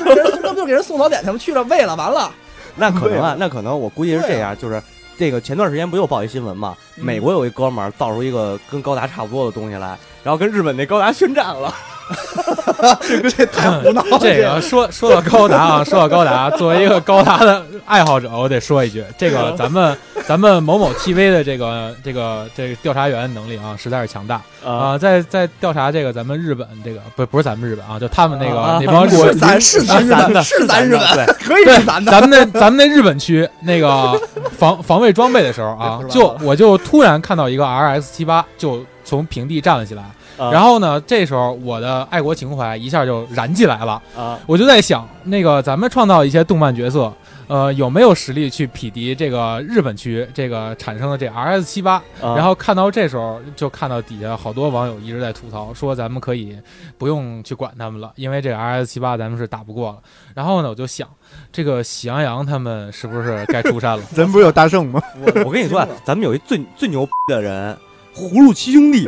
[0.41, 1.39] 那不就给人送早点去了吗？
[1.39, 2.31] 去了喂了，完了，
[2.75, 4.81] 那可能啊，那可能我估计是这样，就是
[5.17, 6.75] 这个前段时间不又报一新闻嘛？
[6.97, 11.73] 嗯美国有一哥们儿造出一个跟高达差不多的东西来，然后跟日本那高达宣战了。
[13.35, 14.17] 这太胡闹了。
[14.19, 32.11] 这个说说到高达啊，说到高达， 作为一个高达的爱好者，我得说一句，这个咱们咱们某某 TV 的这个这个这个调查员能力啊，实在是强大啊、在在调查这个咱们日本这个不不是咱们日本啊，就他们那个、啊那帮国是咱是咱日本，是咱日本，对，可以是咱的。
[32.11, 34.19] 咱们那咱们那日本区那个
[34.57, 40.03] 防防卫装备的时候啊，就我就突然看到一个 RX 七八就从平地站了起来，
[40.37, 44.01] 啊然后呢，这时候我的爱国情怀一下就燃起来了。
[44.17, 47.13] 啊，我就在想，那个咱们创造一些动漫角色，
[47.47, 51.95] 呃，有没有实力去匹敌这个日本区这个产生的这 RS 七八？
[52.21, 56.57] 啊然后看到这时候，就看到底下好多网友一直在吐槽，说咱们可以
[56.97, 59.97] 不用去管他们了，因为这 RS 七八咱们是打不过了。
[60.33, 61.07] 然后呢，我就想，
[61.51, 64.03] 这个喜羊羊他们是不是该出山了？
[64.15, 65.01] 咱不是有大圣吗？
[65.19, 67.77] 我我跟你说啊，咱们有一最最牛逼的人，
[68.15, 69.07] 葫芦七兄弟，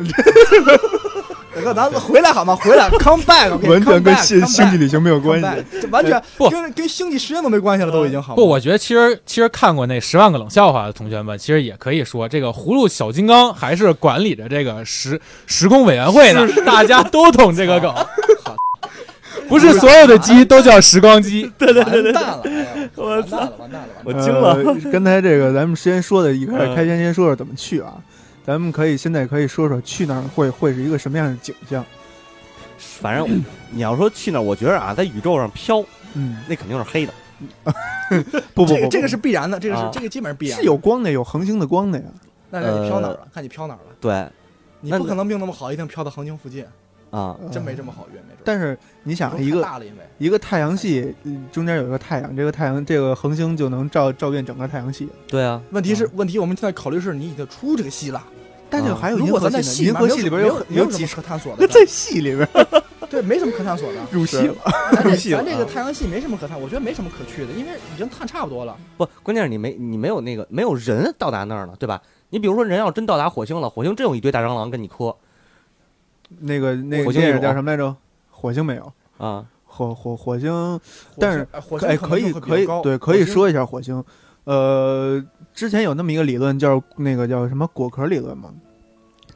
[1.56, 2.56] 大 哥，咱回来好吗？
[2.56, 5.48] 回来， come back，完全跟星星际旅行没有关系。
[5.82, 8.36] 这完全不跟跟星际实验都没关系了，都已经好吗。
[8.36, 17.94] 不，我觉得其实其实看过那《十万个冷笑话》的同学们，其实也可以说，这个葫芦小金刚还是管理着这个时时空委员会呢，大家都懂这个梗。
[19.48, 22.44] 不是所有的鸡都叫时光机， 对对对对，完蛋了，
[22.96, 24.04] 我完蛋了，完蛋了，完蛋了。
[24.04, 24.54] 我惊了。
[24.54, 27.94] 呃刚才这个咱们先说的，一开始嗯开先先说说怎么去啊。
[28.46, 31.84] 咱们可以现在可以说说去那儿会会是一个什么样的景象？
[32.78, 37.14] 反正 你要说去那儿，我觉得啊，在宇宙上飘，嗯，那肯定是黑的。
[38.54, 40.66] 不 不不，这个这个是必然的，这个是啊这个基本上必然是的。
[40.66, 42.06] 有光的，有恒星的光的呀。
[42.52, 43.96] 那看你飘哪儿了，看你飘哪儿了。
[44.00, 44.14] 对
[44.82, 46.64] 那你不可能命那么好，一定飘到恒星附近，
[47.12, 48.38] 啊，真没这么好运，没准。
[48.44, 55.08] 但是你想，一个大了，因为一个太阳系嗯中间有一个太阳，这个太阳这个恒星就能照照遍整个太阳系。
[55.28, 58.24] 对啊，问题是问题，我们现在考虑是你已经出这个系了。
[58.70, 62.48] 但是还有如果银河系银河系里边有有几什么可探索的， 在系里边
[63.08, 64.00] 对，没什么可探索的。
[64.12, 64.56] 入戏了。
[65.04, 68.76] 入戏了咱这个啊太阳系没什么可探，我觉得没什么可去的，因为已经探差不多了。
[68.98, 72.02] 不，关键是你没你没有那个没有人到达那儿了，对吧？
[72.32, 75.16] 你比如说人要真到达火星了，火星真有一堆大蟑螂跟你磕
[76.40, 77.96] 那个那个火星有电影叫什么来着？
[78.30, 80.80] 火星没有，啊，火火火星，
[81.18, 81.48] 但是
[81.86, 84.04] 哎可以可以对，可以说一下火星。
[84.44, 88.54] 呃，之前有那么一个理论叫那个叫什么果壳理论嘛，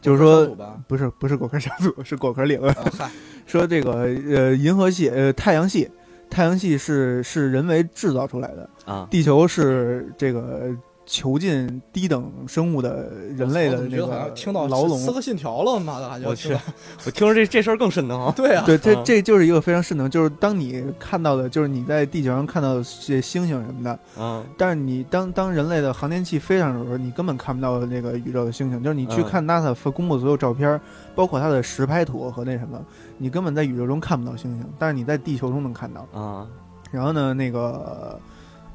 [0.01, 0.45] 就是说
[0.87, 2.71] 不是不是果壳小组， 是果壳理论。
[2.75, 3.11] 啊，
[3.47, 5.89] 说这个呃银河系呃太阳系，
[6.29, 10.69] 太阳系是是人为制造出来的，啊，地球是这个
[11.11, 15.11] 囚禁低等生物的人类的那个听到牢笼四。
[15.11, 16.55] 个信条了，妈的，我去，
[17.03, 18.31] 我听说这这事儿更瘆得慌。
[18.37, 28.83] 对啊，对，这啊这就是一个非常瘆得慌，就是当你看到的，就是你在地球上看到的这些星星什么的，嗯但是你当当人类的航天器飞上的时候，你根本看不到那个宇宙的星星。
[28.83, 30.79] 就是你去嗯看 NASA 发公布的所有照片，
[31.15, 32.79] 包括它的实拍图和那什么，
[33.17, 36.07] 你根本在宇宙中看不到星星，但是你在地球中能看到。
[36.13, 36.47] 啊
[36.91, 38.19] 然后呢，那个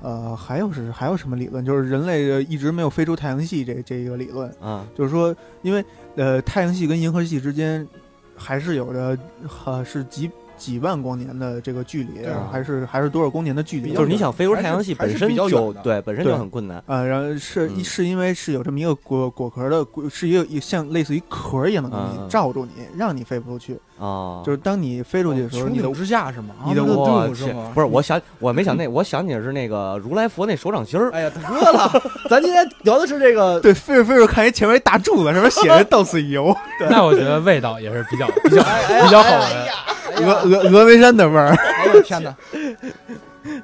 [0.04, 1.64] 呃，还有是还有什么理论？
[1.64, 4.86] 就是人类一直没有飞出太阳系这这一个理论，啊。
[4.94, 5.82] 就是说，因为
[6.14, 7.88] 呃，太阳系跟银河系之间
[8.36, 9.18] 还是有着
[9.64, 13.94] 呃是几几万光年的这个距离，啊还是还是多少光年的距离？
[13.94, 15.80] 就是你想飞出太阳系本身比较就远的。
[15.82, 16.82] 对本身就很困难。
[16.86, 17.82] 啊，然后是、嗯。
[17.82, 22.28] 是因为是有这么一个果果壳的，是一个像类似于壳一样的东西、嗯嗯。
[22.28, 23.78] 罩住你，让你飞不出去。
[23.98, 24.42] 啊。
[24.44, 26.54] 就是当你飞出去的时候，你的穹顶之下是吗？
[26.66, 27.70] 你的啊那个我去动物是吗？
[27.74, 31.10] 不是，我想我没想那， 我想起的是那个如来佛那手掌心儿。
[31.12, 36.56] 哎呀，大哥了， 咱今天聊的是这个，对飞着飞着看一前面一大柱子，上面写着“到此一游
[36.90, 41.48] 那我觉得味道也是比较 比较哎哎比较好哎的。”，峨峨峨眉山的味儿。
[41.54, 42.34] 哎呦天哪！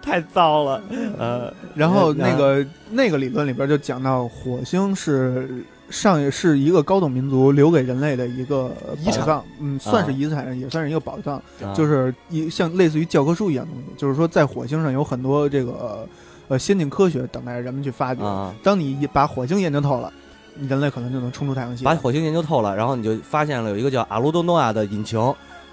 [0.02, 0.82] 太糟了，
[1.18, 5.48] 呃，然后嗯那个那个理论里边就讲到，火星是
[5.90, 13.88] 上也是一个高等民族留给人类的一个遗产宝藏，嗯，算是遗产，也算是一个宝藏，啊就是一像类似于教科书一样的东西。
[13.96, 16.08] 就是说，在火星上有很多这个
[16.48, 18.22] 呃先进科学等待着人们去发掘。
[18.22, 20.12] 啊，当你一把火星研究透了，
[20.54, 21.84] 你人类可能就能冲出太阳系。
[21.84, 25.18] 把火星研究透了，然后你就发现了有一个叫阿鲁多诺亚的引擎，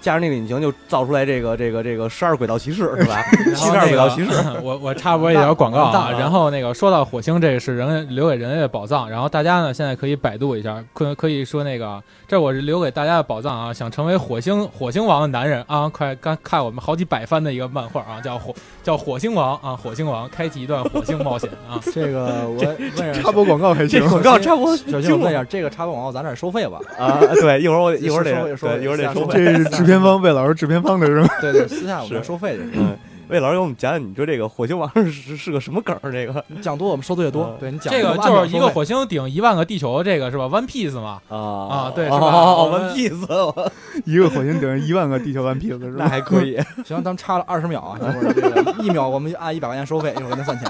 [0.00, 3.22] 加上那个引擎就造出来这个这个这个十二轨道骑士是吧？
[3.54, 4.30] 七十二轨道骑士，
[4.62, 18.54] 我我插播一条广告啊，然后那个说到火星，这个是人留给人类的宝藏，然后大家呢现在可以百度一下，可可以说那个这我是留给大家的宝藏啊，想成为火星火星王的男人啊，快看看我们好几百番的一个漫画啊，叫火
[18.88, 24.08] 叫火星王啊，火星王开启一段火星冒险啊， 这个我问插播广告还行这。
[24.08, 26.80] 广告插播小心，我问一下，这个插播广告咱这儿收费吧？
[26.98, 29.44] 啊，对，一会儿我一会儿得收一会儿得下收收费。
[29.44, 31.28] 这是制片方魏老师制片方的是吗？
[31.38, 32.64] 对对，私下我们收费的。
[32.72, 32.96] 嗯，
[33.28, 36.10] 魏老师给我们讲讲，你说这个火星王是是是个什么梗儿？
[36.10, 37.56] 这个你讲多我们收的越多嗯。
[37.60, 43.70] 对你讲这个就是一个火星顶一万个地球，这个是吧？One Piece 嘛，啊啊对是吧哦，One Piece，
[44.06, 46.08] 一个火星顶一万个地球顽皮子是那吧？
[46.08, 46.56] 还可以。
[46.86, 50.68] 行，咱们差了二十秒啊，一会儿这个一秒我们按一百块钱收费，一会儿给他算钱。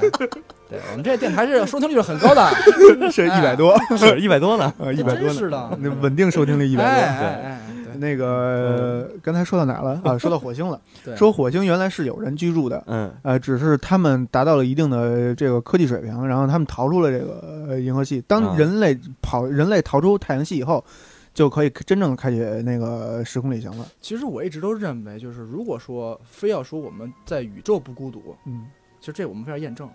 [0.68, 2.46] 对我们这电台是收听率是很高的，
[3.10, 4.70] 是一百多，是一百多呢。
[4.78, 5.34] 呃，一百多呢。
[5.34, 7.06] 是的，那稳定收听率一哎百哎
[7.44, 7.67] 哎，多。
[7.98, 10.16] 对那个刚才说到哪了啊？
[10.18, 10.80] 说到火星了。
[11.04, 18.20] 对，说火星原来是有人居住的，嗯呃，只是他们达到了一定的这个科技水平，然后他们逃出了这个呃银河系。
[18.20, 20.84] 啊当人类跑，人类逃出太阳系以后，
[21.32, 23.86] 就可以真正开启那个时空旅行了。
[24.00, 28.66] 其实我一直都认为，就是如果说非要说我们在宇宙不孤独，嗯，
[29.00, 29.88] 其实这我们非要验证。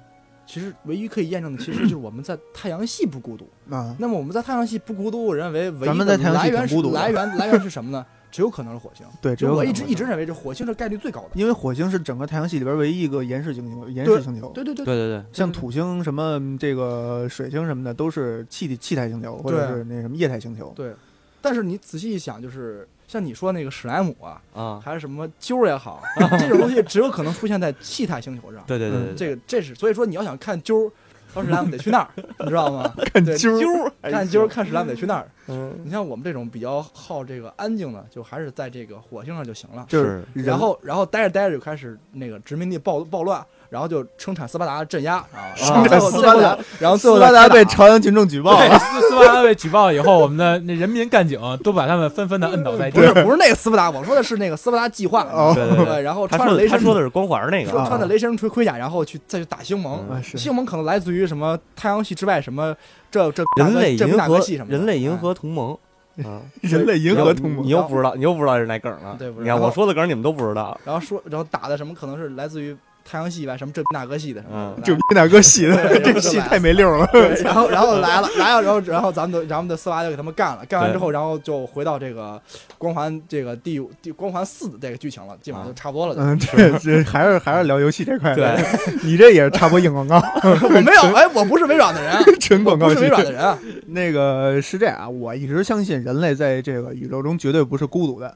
[0.46, 3.48] 其实唯一可以验证的，其实就是我们在太阳系不孤独。
[3.70, 8.06] 啊，那么我们在太阳系不孤独，我认为唯一的在太阳系来源是来源来源是什么呢？
[8.32, 9.06] 只有可能是火星。
[9.22, 11.30] 对，只有我一直一直认为这火星是概率最高的。
[11.36, 14.50] 因为火星是整个太阳系里边唯一一个岩石星球，岩石星球。
[14.50, 20.74] 对对对对对对，像土星什么这个水星什么的，都是气体气态星球或者是那什么液态星球。
[20.76, 20.94] 对。
[21.42, 26.02] 但是你仔细一想，就是像你说那个史莱姆啊，啊，还是什么揪儿也好，
[26.39, 28.60] 这种东西只有可能出现在气态星球上。
[28.62, 30.91] 嗯对对对对，这个这是所以说你要想看揪儿，
[31.32, 32.91] 和史莱姆得去那儿，你知道吗？
[33.13, 35.30] 看揪揪儿看揪儿看史莱姆得去那儿。
[35.47, 39.86] 嗯，你像我们这种比较好这个安静的，就还是在这个火星上就行了。
[39.88, 48.78] 就是然后，然后待着待着就开始那个殖民地暴暴乱，然后就生产斯巴达镇压啊，然后最后斯巴达然后最后斯巴达被朝阳群众举报对，了。
[48.78, 53.04] 斯斯巴达被举报以后，我们的那人民干警都把他们纷纷的摁倒在地不。
[53.04, 55.24] 是不是那个斯巴达，我说的是那个斯巴达计划。
[55.24, 60.22] 哦对对然后穿着雷神说的他说的是光环那个穿着雷神盔盔甲，然后去再去打星盟。
[60.24, 62.76] 星盟可能来自于什么太阳系之外什么
[63.10, 65.76] 这这人类银河系什么人类银哎河同盟
[66.24, 69.16] 啊，人类银河同盟你又不知道，你又不知道是哪梗了。
[69.18, 70.78] 对你看我说的梗你们都不知道。
[70.86, 74.82] 然后说然后打的什么可能是来自于太阳系以外什么这那个系的什么的。
[74.86, 75.76] 这逼哪个系的？
[76.00, 77.08] 对这戏太没溜了。
[77.44, 82.42] 然后然后来了来了，然后然后咱们的咱们的斯巴就给他们干了，干完之后，然后就回到这个
[82.78, 86.16] 光环这个第第光环四的这个剧情了，基本上就差不多了。
[86.18, 88.34] 嗯，这这还是还是聊游戏这块。
[88.34, 88.58] 对，
[89.04, 93.58] 你这也是插播硬广告，我没有，哎，我不是微软的人啊，纯广告不是微软的人啊。
[93.88, 98.34] 那个是这样啊，我一直相信人类在这个宇宙中绝对不是孤独的，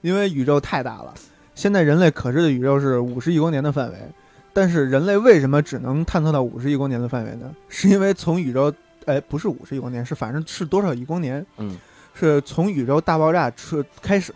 [0.00, 1.12] 因为宇宙太大了。
[1.54, 3.98] 现在人类可视的宇宙是五十亿光年的范围，
[4.52, 7.50] 但是人类为什么只能探测到五十亿光年的范围呢？
[7.68, 8.72] 是因为从宇宙，
[9.06, 11.44] 哎，不是五十亿光年，是反正是多少亿光年？
[11.58, 11.76] 嗯，
[12.14, 14.34] 是从宇宙大爆炸出开始，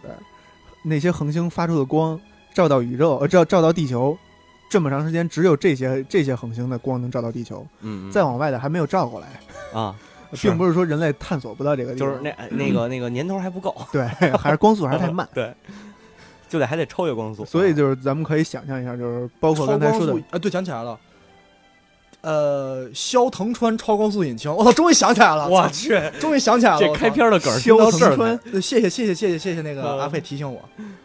[0.84, 2.18] 那些恒星发出的光
[2.54, 4.16] 照到宇宙，呃，照照到地球，
[4.70, 9.28] 这么长时间，只有这些这些恒星的光能照到地球，嗯，再往外的还没有照过来。
[9.72, 9.94] 啊，
[10.40, 15.28] 并不是说人类探索不到这个地方，就是那那个那个年头还不够， 对，还是光速还是太慢。
[15.34, 15.54] 对，
[16.48, 17.44] 就得还得超越光速。
[17.44, 20.98] 所以就是咱们可以想象一下，就是包括刚才说的啊，对，想起来了。
[22.20, 25.48] 呃，萧腾川超光速引擎，我操，终于想起来了！
[25.48, 26.78] 我去，终于想起来了！
[26.80, 30.60] 这开篇的梗儿萧听到这儿腾川谢谢谢谢谢谢谢谢那个嗯阿飞提醒我，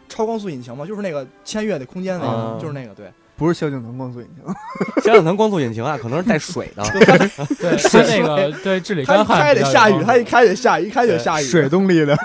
[0.08, 3.06] 超光速引擎嘛，就是那个千越的空间那个，嗯就是那个对。
[3.36, 4.54] 不是萧敬腾光速引擎，
[5.04, 6.82] 萧敬腾光速引擎啊， 可能是带水的。
[7.58, 11.44] 对，是那个 对治理干旱开得下雨，他一开得下，一开就下雨。
[11.44, 12.16] 水动力的，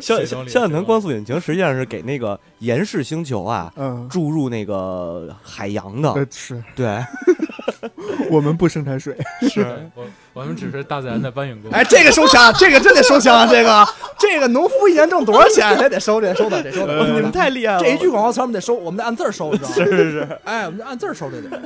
[0.00, 6.12] 萧萧敬腾光速引擎实际上是给那个岩石星球啊嗯，注入那个海洋的。
[6.12, 6.86] 呃，是对，
[8.30, 9.16] 我们不生产水，
[9.48, 11.70] 是我我们只是大自然的搬运工。
[11.70, 13.46] 哎，这个收钱， 这个真得收钱啊！
[13.50, 13.86] 这个
[14.18, 15.76] 这个农夫一年挣多少钱？
[15.78, 16.94] 这得收，这得收的，得收的。
[16.94, 17.80] 得收的你们太厉害了。
[17.80, 19.74] 这一句广告词我们得收，我们得按字儿收，你知道吗？
[19.76, 21.60] 是是是，哎，我们得按字儿收这得。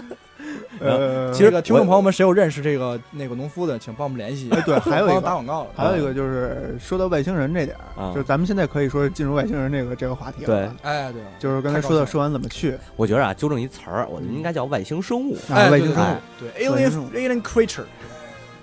[0.81, 4.49] 呃，其实听众朋友们，谁有认识这个那个农夫的，请帮我们联系。
[4.51, 5.71] 哎对 还有一个打广告了。
[5.77, 7.77] 还有一个就是说到外星人这点
[8.13, 10.47] 就是咱们现在可以说进入外星人这个这个话题了。
[10.47, 15.35] 对，哎，对，就是刚才说到说完怎么去，我觉得啊，纠正一词儿，我觉得应该叫外星生物。
[15.49, 16.21] 啊，哎外星生物哎。
[16.39, 17.85] 对，alien alien creature，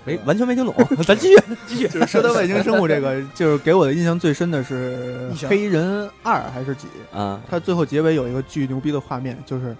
[0.04, 0.74] 没完全没听懂，
[1.06, 1.88] 咱继续继续。
[1.88, 6.88] 就是说到外星生物这个， 就是给我的印象最深的是黑人二》还是几？
[7.12, 9.76] 啊，它最后结尾有一个巨牛逼的画面，就是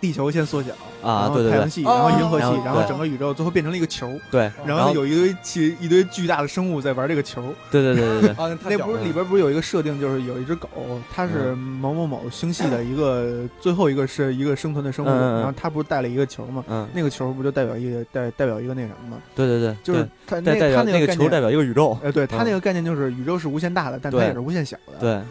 [0.00, 0.70] 地球先缩小
[1.02, 1.52] 啊然后对对对。
[1.52, 7.42] 太阳系，哦然后银河系然后，整个宇宙最后变成了一个球，对，然后有一堆巨一堆巨大的生物在玩这个球。
[7.70, 10.68] 对对对对对， 啊，那不是里边不是有一个设定，就是有一只狗，
[11.14, 16.64] 它是某某某星系的一个 最后一个是一个生存的生物，然后它不是带了一个球吗？
[16.68, 19.22] 嗯，那个球不就代表一个代代表一个那什么吗？
[19.34, 21.98] 对对对，就是它那它那概念，个球代表一个宇宙。
[22.02, 22.44] 哎，对它嗯。
[22.44, 24.98] 那个概念就是宇宙是无限大的，但它也是无限小的。
[25.00, 25.24] 对，呃，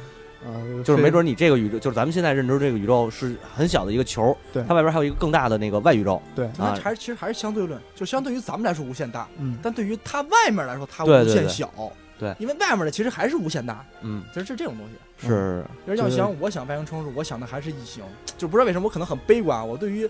[0.84, 6.22] 就是没准你这个宇宙，就是咱们现在认知这个宇宙是很小的一个球，对它外边还有一个更大的那个外宇宙。
[6.36, 11.72] 对，那啊还是其实还是相对论，就相对于咱们来说无限大，嗯，但对于它外面来说，它无限小。
[12.20, 15.28] 对因为外面的其实还是无限大，嗯，其实是这种东西。
[15.28, 18.04] 是，就是要想我想外星生物，我想的还是异形，
[18.40, 20.10] 就不知道为什么我可能很悲观，我对于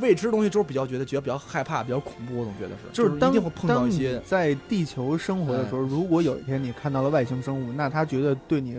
[0.00, 8.76] 未知的东西就是比较觉得觉得比较害怕，比较恐怖，我总觉得是，就是当一定会碰到当你一些哎在地球生活的时候，如果有一天你看到了外星生物，那他觉得对你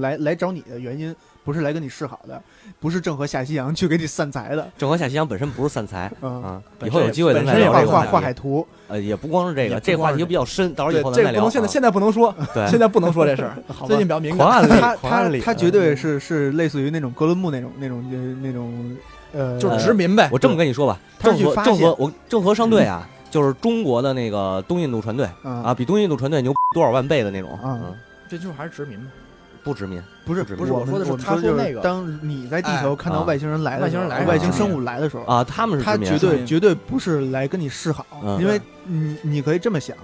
[0.00, 1.14] 来来找你的原因
[1.44, 2.40] 不是来跟你示好的，
[2.80, 8.02] 不是郑和下西洋 去给你散财的，郑和下西洋本身不是散财嗯，啊，以后有机会咱再聊画画。
[8.02, 13.56] 画海图，呃，也不光是这个，这话题比较深，到时候以后咱再聊不能现在现在不能说，对现在不能说这事儿，
[13.86, 15.40] 最近比较敏狂感，案，他他。
[15.44, 18.96] 他绝对是是类似于那种哥伦布那种那种呃那种
[19.32, 20.28] 呃，就是殖民呗。
[20.32, 27.52] 我这么跟你说吧，郑和郑和我郑和商队啊，就是中国的那个东印度船队啊，啊比东印度船队牛多少万倍的那种。
[27.52, 27.94] 啊嗯，
[28.28, 29.06] 这就是还是殖民嘛。
[29.66, 31.80] 不殖民，不是不是我说的是们说就是他说那个。
[31.80, 39.96] 当你在地球看到外星人来的外，星人来外星生物来的时候，啊，他们是，他绝对绝对不是来跟你示好，嗯因为你你可以这么想，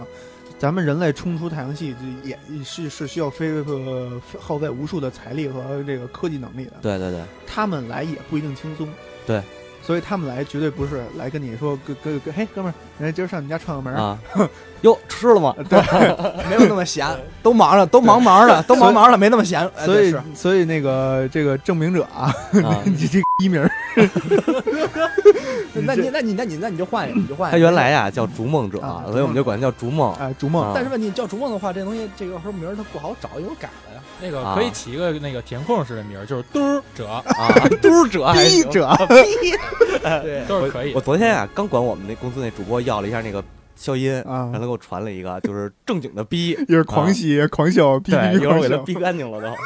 [0.58, 8.88] 咱们人类冲出太阳系这也是是需要非呃耗费无数的财力和这个科技能力的，对对对，他们来也不一定轻松，
[9.24, 9.40] 对，
[9.80, 14.18] 所以他们来绝对不是来跟你说哥哥哥，嘿哥们儿，人家今儿上你家串个门儿，啊，
[14.82, 15.52] 哟，吃了吗？
[15.68, 15.76] 对
[16.48, 17.04] 没有那么闲，
[17.42, 19.60] 都忙着，都忙忙的，都忙忙的，没那么闲。
[19.76, 22.32] 哎所以是所以那个这个证明者啊，
[22.62, 23.68] 啊，你这个一名儿
[25.74, 27.58] 那你那你那你那你就换一个，你就换一个。
[27.58, 30.14] 他原来呀叫逐梦者啊，所以我们就管他叫逐梦。
[30.14, 34.00] 哎，逐梦啊但是问题叫逐梦的话，这东西这个时候名儿它不好找，因为我改了呀。
[34.20, 37.24] 那个啊可以起一个那个填空式的名儿，就是嘟儿者，啊，
[37.80, 40.92] 嘟者逼者，对，都是可以。
[40.94, 43.42] 我昨天啊刚管我们那公司那主播要了一下那个
[43.74, 49.48] 消音，啊让他给我传了一个，就是正经的逼， 也是狂喜狂笑，逼对，逼，一会儿我给他逼干净了都。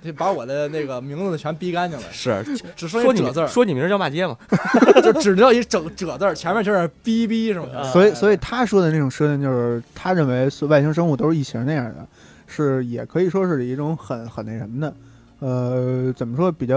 [0.00, 2.42] 就把我的那个名字全逼干净了，是
[2.76, 4.36] 只剩说你一者字儿，说你名儿叫骂街嘛？
[5.02, 7.82] 就只知道一整褶字儿，前面就是逼逼什么的。
[7.92, 12.06] 所以所以他说的那种设定就是，他认为是外星生物都是异形那样的，
[12.46, 14.94] 是也可以说是一种很很那什么的，
[15.40, 16.76] 呃，怎么说比较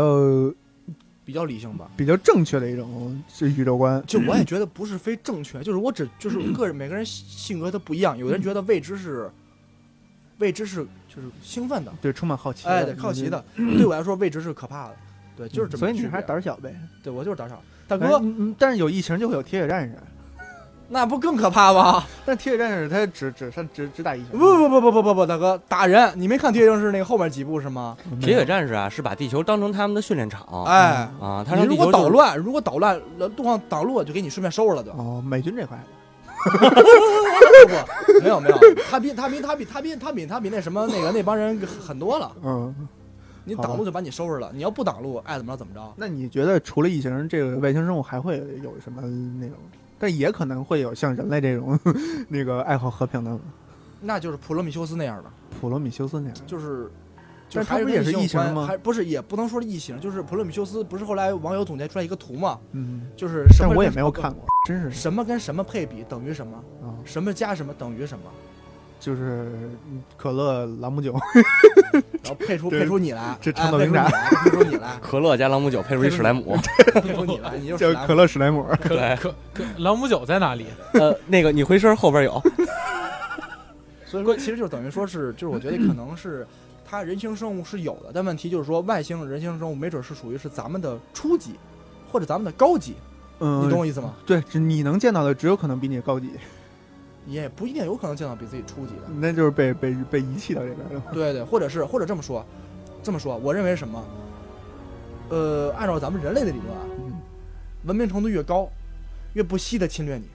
[1.30, 1.88] 比较理性吧。
[1.96, 4.04] 比较正确的一种是宇宙观。
[4.08, 9.30] 就我也 觉得不是非正确，就是我只就是 个人每个人性格都不一样，有的人觉得未知是
[10.40, 13.46] 未知是就是兴奋的，对，充满好奇的，哎，对，好奇的。
[13.56, 14.96] 对我来说，未知是可怕的。
[15.38, 15.78] 对，就是。
[15.78, 16.76] 所以你还是胆小呗。
[17.04, 17.62] 对我就是胆小。
[17.88, 18.20] 大哎哥，
[18.58, 19.96] 但是有疫情就会有铁血战士，
[20.92, 22.04] 那不更可怕吗？
[22.26, 24.32] 但铁血战士他只只上只只打异形。
[24.32, 26.12] 不不不不不不不，大哥，打人！
[26.16, 27.96] 你没看《铁血战士》那个后面几部是吗？
[28.20, 34.92] 铁血战士啊，是把地球当成他们的训练场哎，啊，他你如果捣乱，如果捣乱，路上挡路就给你顺便收拾了就。
[34.92, 35.78] 哦，美军这块
[36.44, 36.58] 不
[37.68, 38.58] 不， 没有没有，
[38.90, 42.32] 他比他比他比他比他比他比那什么那个那帮人很多了。
[42.44, 42.74] 嗯，
[43.44, 45.82] 你挡路就把你收拾了，你要不挡路，爱怎么着怎么着。
[45.98, 49.02] 那你觉得除了异形，这个外星生物还会有什么
[49.40, 49.58] 那种？
[50.00, 51.78] 但也可能会有像人类这种
[52.30, 53.38] 那个爱好和平的
[54.02, 55.30] 那就是普罗米修斯那样的，
[55.60, 56.38] 普罗米修斯那样。
[56.48, 56.90] 就是。
[57.50, 58.68] 就但他不是也是异异形吗？
[58.68, 64.92] 还不是，也不能说是异形，就是普罗米修斯，不是后来网友总结出来一个图吗，嗯，就是什么但我也跟没有看过，真是。
[64.92, 68.26] 什么跟什么配比等于什么，啊，什么加什么等于什么，
[69.00, 69.48] 就是
[69.90, 71.14] 嗯可乐、朗姆酒，
[71.94, 74.12] 然后配出配出你来，这哎倡导灵感
[74.44, 76.58] 配出你来，可乐加朗姆酒配出一史莱姆。
[77.02, 78.66] 配出你来，你就 叫是史莱姆可乐史莱姆。
[78.88, 80.66] 对，可可朗姆酒在哪里？
[80.94, 82.42] 呃，那个你回身后边有，
[84.06, 86.46] 所以说，其实就等于说是，就是我觉得可能是
[86.86, 91.52] 它人形生物是有的，但问题就是说，外星人形生物没准是属于是咱们的初级，
[92.12, 92.96] 或者咱们的高级，
[93.40, 94.14] 嗯，你懂我意思吗？
[94.26, 96.32] 对，只你能见到的只有可能比你高级，
[97.28, 101.04] 也不一定有可能见到比自己初级的，那就是被被被遗弃到这边了。
[101.14, 102.46] 对对，或者是或者这么说，
[103.04, 104.04] 这么说，我认为是什么？
[105.30, 107.14] 呃，按照咱们人类的理论啊，嗯
[107.86, 108.68] 文明程度越高，
[109.34, 110.26] 越不惜的侵略你，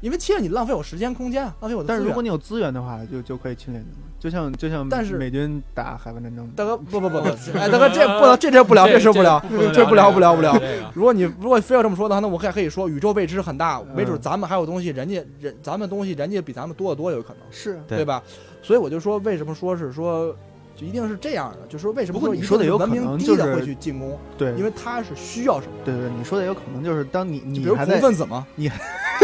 [0.00, 1.86] 因为侵略你浪费我时间、空间，浪费我的资源。
[1.88, 9.40] 但是如果你有资源的话，就就可以侵略你了，就像就像但是美军打海湾战争，大哥，不不不 不，哎，大哥，这不能，这这不聊，这事不聊，
[9.72, 10.60] 这不聊不聊不聊。
[10.92, 13.94] 如果你如果非要这么说的话，那我还可以说宇宙未知很大，嗯。
[13.94, 17.80] 没准咱们还有东西，人家人咱们东西人家比咱们多得多，有可能，是。
[17.86, 17.98] 对。
[17.98, 18.22] 对吧？
[18.62, 20.34] 所以我就说，为什么说是说，
[20.76, 28.68] 就一定是这样的，就说为什么说一你说的有可能就是低的会去进攻，对，因为他是需要什么，对对对，你说的有可能就是当你就比如恐你还在怖分子嘛，你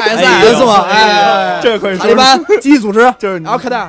[0.04, 3.46] ISIS 嘛，哎，这可以塔利班基地组织， 就是你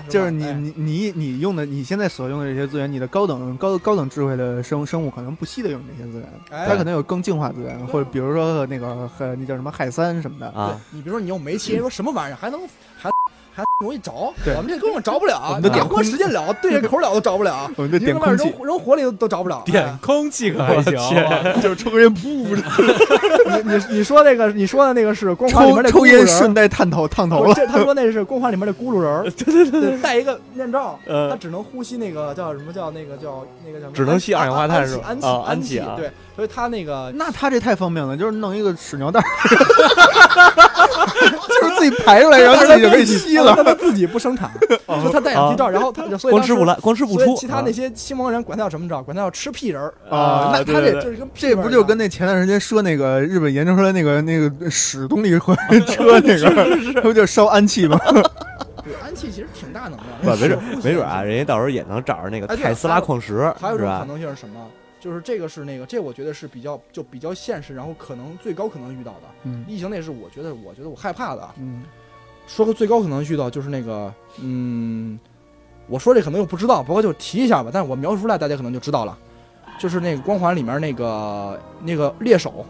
[0.10, 12.60] 就是你你你你用的你现在所用的这些资源，你的高等高高等智慧的生生物可能不惜的用这些资源，哎它可能有更净化资源，或者比如说那个呃那叫什么氦三什么的，啊，你比如说你用煤气，人 说什么玩意儿还能
[12.98, 13.10] 还
[13.56, 14.12] 还容易着，
[14.58, 19.62] 我们这根本着不了，我们都点打火使劲燎，对着口燎都着不了，我们就你点空气，扔扔火里都都着不了。
[19.66, 20.94] 点空气可还行，
[21.62, 22.62] 就是抽根烟噗，
[23.50, 35.04] 哎你你你说那个你说的那个是光环里面那抽抽烟咕噜人儿顺带探头烫头了，他说那是光环里面的咕噜人儿， 对对对，戴一个面罩， 呃他只能呼吸那个叫什么叫那个叫那个叫什么只能吸二氧化碳是吧？
[35.08, 35.94] 氨气啊氨气氨气啊。
[35.96, 39.24] 对，所以他那个那他这太方便了，就是弄一个屎尿袋儿，
[41.48, 43.54] 就是自己排出来，然后自己就可以吸了。
[43.56, 44.52] 但他自己不生产，
[44.86, 47.36] 说他戴氧气罩，然后他就所以光吃不烂，光吃不出。
[47.38, 49.02] 其他那啊些西蒙人管他叫什么着？
[49.04, 56.50] 管他叫吃屁人儿啊那他这就是跟这不就跟那前段时间说那个日本研究出来那个那个屎动力火车那个，
[56.96, 57.98] 他不就烧氨气吗？
[58.84, 63.56] 对氨气其实挺大能量，不，没准 没准啊，人家到时候也能找着那个泰斯拉矿石，是吧？
[63.60, 64.60] 还有一种可能性是什么？
[65.06, 71.54] 就是这个是那个，这我觉得是比较就比较现实，然后可能最高可能遇到的嗯异形，那是我觉得我觉得我害怕的啊。
[71.60, 71.84] 嗯
[72.48, 75.20] 说个最高可能遇到就是那个，嗯，
[75.88, 77.70] 我说这可能又不知道，不过就提一下吧。
[77.72, 79.16] 但是我描述出来，大家可能就知道了。
[79.78, 82.66] 就是那个光环里面那个那个猎手，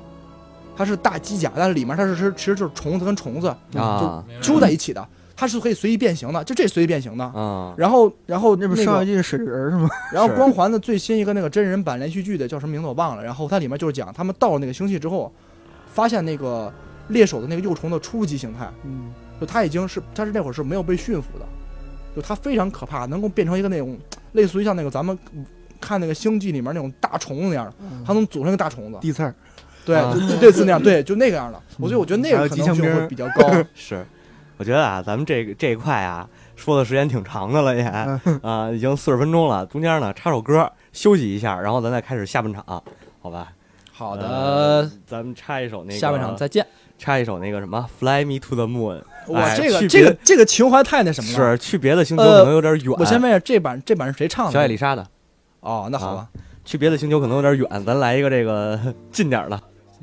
[0.76, 7.24] 它是大机甲，但是里面它是是其实就是虫子跟虫子啊揪在一起的，它是可以随意变形的，就这随意变形的。
[7.26, 7.74] 啊。
[7.78, 9.90] 然后然后那不是上一季水人是吗？
[10.14, 13.24] 然后光环的最新一个那个真人版连续剧的叫什么名字我忘了。
[13.24, 15.32] 然后它里面就是讲他们到了那个星系之后，
[15.88, 16.72] 发现那个
[17.10, 21.46] 猎手的那个幼虫的初级形态，嗯，就它已经是它是那会儿是没有被驯服的，
[22.16, 23.98] 就它非常可怕，能够变成一个那种
[24.34, 25.18] 类似于像那个咱们
[25.80, 27.66] 看那个星际里面那种大虫子那样。
[27.66, 27.74] 的，
[28.06, 29.36] 它能组成一个大虫子，地刺儿，
[29.86, 30.14] 对，啊。
[30.14, 31.62] 就就类似那样，对，就那个样的。
[31.78, 33.52] 我觉得我觉得那个可能性会比较高。
[33.76, 34.06] 是，
[34.58, 37.82] 我觉得啊，咱们这个这一块啊，说的时间挺长的了也
[38.42, 42.64] 啊，已经四十分钟了，中间呢插首歌休息一下，然后咱再开始下半场，
[43.22, 43.52] 好吧？
[43.92, 46.66] 好呃，咱们插一首那个下半场再见。
[46.98, 49.02] 插一首那个什么《Fly Me to the Moon》。
[49.34, 51.58] 哇，哎这个这个这个情怀太那什么了。
[51.58, 52.96] 是去别的星球呃可能有点远。
[52.98, 54.52] 我先问一下，这版这版是谁唱的？
[54.54, 55.06] 小艾丽莎的。
[55.60, 56.30] 哦，那好吧。
[56.64, 58.80] 去别的星球可能有点远，咱来一个这个
[59.12, 59.60] 近点儿的。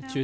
[0.07, 0.23] 去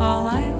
[0.00, 0.57] all I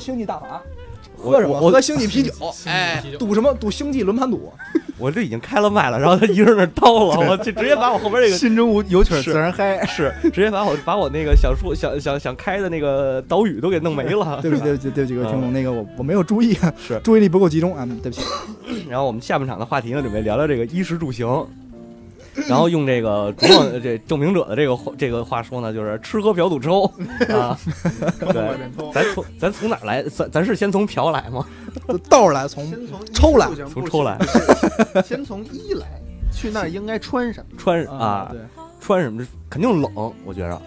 [0.00, 0.60] 星际大法。
[1.22, 1.60] 我喝什么？
[1.60, 2.32] 我喝星际啤酒。
[2.64, 3.52] 哎，赌什么？
[3.54, 4.50] 赌星际轮盘赌。
[4.96, 9.84] 我这已经开了麦了， 然后他一人那叨了， 我就直接把我后边这个心中无有曲自然嗨。
[9.86, 14.38] 是直接把我把我那个想说想想想开的那个岛屿都给弄没了。
[14.42, 18.22] 对不起，对不起，对不起，各位听众，那个我我没有注意，是注意力不够集中啊，对不起。
[18.88, 21.26] 然后我们下半场的话题呢，准备聊聊这个衣食住行。
[22.48, 26.84] 然后用这个主网这证明者的这个话这个话说呢，就是吃喝嫖赌抽
[27.28, 27.58] 啊。
[28.20, 30.02] 对，咱从咱从哪来？
[30.04, 31.44] 咱咱是先从嫖来吗？
[32.08, 34.18] 倒着来，从从抽来从抽来，
[35.04, 35.86] 先从一来，
[36.32, 37.56] 去那儿应该穿什么？
[37.58, 38.40] 穿啊对，
[38.80, 39.26] 穿什么？
[39.48, 40.60] 肯定冷，我觉着。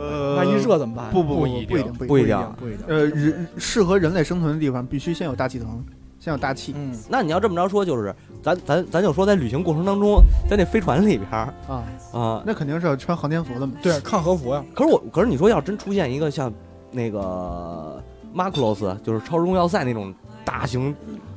[0.00, 1.10] 呃万一热怎么办？
[1.10, 2.52] 不不不不一定不一定不一定定。
[2.56, 2.84] 不一定。
[2.86, 5.84] 呃，人适合人类生存的地方必须先有大气层，
[6.28, 11.84] 先有大气嗯，那你要这么着说，就是咱咱咱就说在旅行过程当中，在那飞船里边儿啊。
[12.12, 13.72] 啊，那肯定是要穿航天服的嘛。
[13.82, 14.62] 对，抗和服呀。
[14.74, 16.52] 可是我可是你说要真出现一个像
[16.90, 18.02] 那个
[18.34, 20.12] 马库罗斯，就是超时空要塞那种
[20.44, 20.94] 大型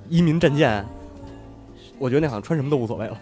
[0.09, 0.85] 移民战舰，
[1.97, 3.17] 我觉得那好像穿什么都无所谓了。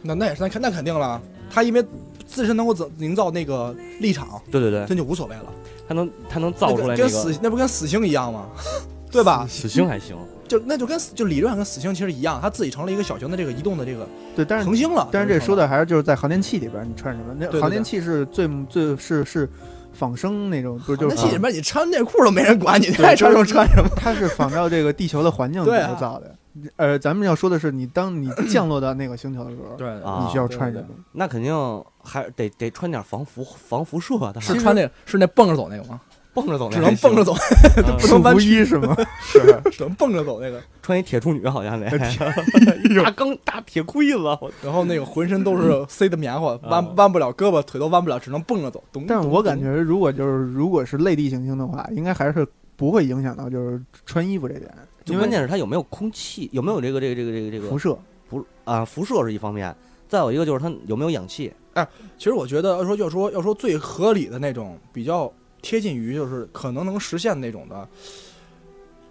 [0.00, 1.84] 那那也是那肯那肯定了，他因为
[2.26, 5.44] 自身能够营营造那个立场，对对对，这就无所谓了。
[5.86, 8.46] 他能他能造出来那个跟死那不跟死星一样吗？
[9.12, 9.46] 对吧？
[9.48, 15.08] 死星还行，就那就跟就理论上跟死星其实一样，它自己成了一个小型的这个移动的这个对，但是恒星了。
[15.10, 17.34] 但是这说的还是就是在航天器里边你穿什么？
[17.38, 19.48] 那航天器是最最是是
[19.92, 23.88] 仿生那种，不是就是器里面你穿内裤都没人管你，你爱穿什么穿什么。
[23.96, 25.64] 它是仿照这个地球的环境
[25.98, 26.34] 造的。
[26.76, 30.86] 呃，咱们要说的是，你当你 降落到那个星球的时候，对啊你需要穿什么？
[31.10, 31.52] 那肯定
[32.00, 36.00] 还得得穿点防辐防辐射的，是穿那是那蹦着走那个吗？
[36.34, 37.38] 蹦着走那只，能蹦着走，啊
[38.00, 38.94] 不能弯曲，衣是吗？
[39.22, 40.60] 是只能蹦着走那个。
[40.82, 41.88] 穿一铁处女好像得
[43.02, 44.18] 大钢大铁盔子，
[44.62, 48.82] 然后那个浑身都是塞的棉花，啊弯弯不了胳膊，腿都弯不了，只能蹦着走。
[48.92, 54.70] 咚但是我感，觉，如果就是如果是类地行星的话，应该还是不会影响到就是穿衣服这点，
[55.06, 57.96] 因为就关键是它有没有空气，有没有这个这个这个这个这个辐射。
[58.64, 59.74] 啊，辐射是一方面，
[60.08, 61.52] 再有一个就是它有没有氧气。
[61.74, 65.30] 哎其实我觉得要说要说要说最合理的那种，比较
[65.64, 67.88] 贴近于就是可能能实现那种的，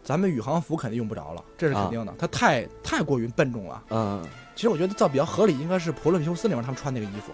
[0.04, 3.82] 咱们宇航服肯定用不着了，这是肯定的，它太太过于笨重了。
[3.90, 4.24] 嗯，
[4.56, 7.34] 其实我觉得造比较合理，应该是普罗米修斯里面他们穿那个衣服，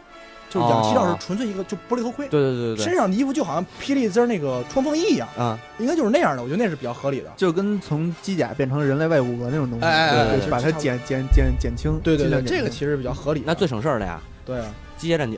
[0.50, 2.76] 就是氧气罩哦是纯粹一个就玻璃头盔，对对对对。
[2.78, 2.86] 对。
[2.86, 7.30] 身上的衣服就好像披了一层那个冲锋衣一样，啊，应该就是那样的，我觉得那是比较合理的。
[7.36, 13.44] 就跟从机甲变成人类外骨骼那种东西，哎哎哎就是把它减减减减轻，对对这个其实比较合理。
[13.46, 15.38] 那最省事儿的呀，对啊，机械战警。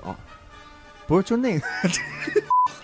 [1.07, 1.65] 不是就那个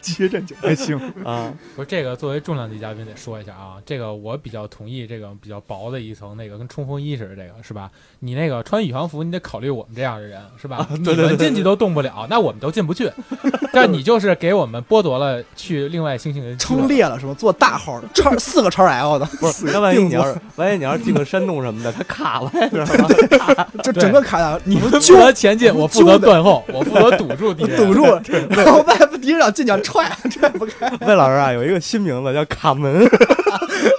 [0.01, 7.91] 机械战警还行， 啊，不是这个，作为重量级嘉宾得说一下啊，这个我比较同意，这个比较薄的一层，那个跟冲锋衣似的，这个是吧？
[8.19, 10.87] 你那个穿宇航服，你得考虑我们这样的人，是吧？
[10.89, 13.11] 你们进去都动不了，那我们都进不去。
[13.71, 16.79] 但你就是给我们剥夺了去另外星星的机会。
[16.79, 17.33] 撑裂了是吧？
[17.35, 28.03] 做大号的，超 四个超 L 的，不是，那万一你要是万一你要是进个山洞什么的，它卡外边儿了，就整个卡了你们负责前进，我负责断后，我负责堵住敌人，堵住，
[28.49, 30.89] 然后外部敌人想进想踹，踹不开。
[31.05, 33.07] 魏老师啊，有一个新名字叫卡门，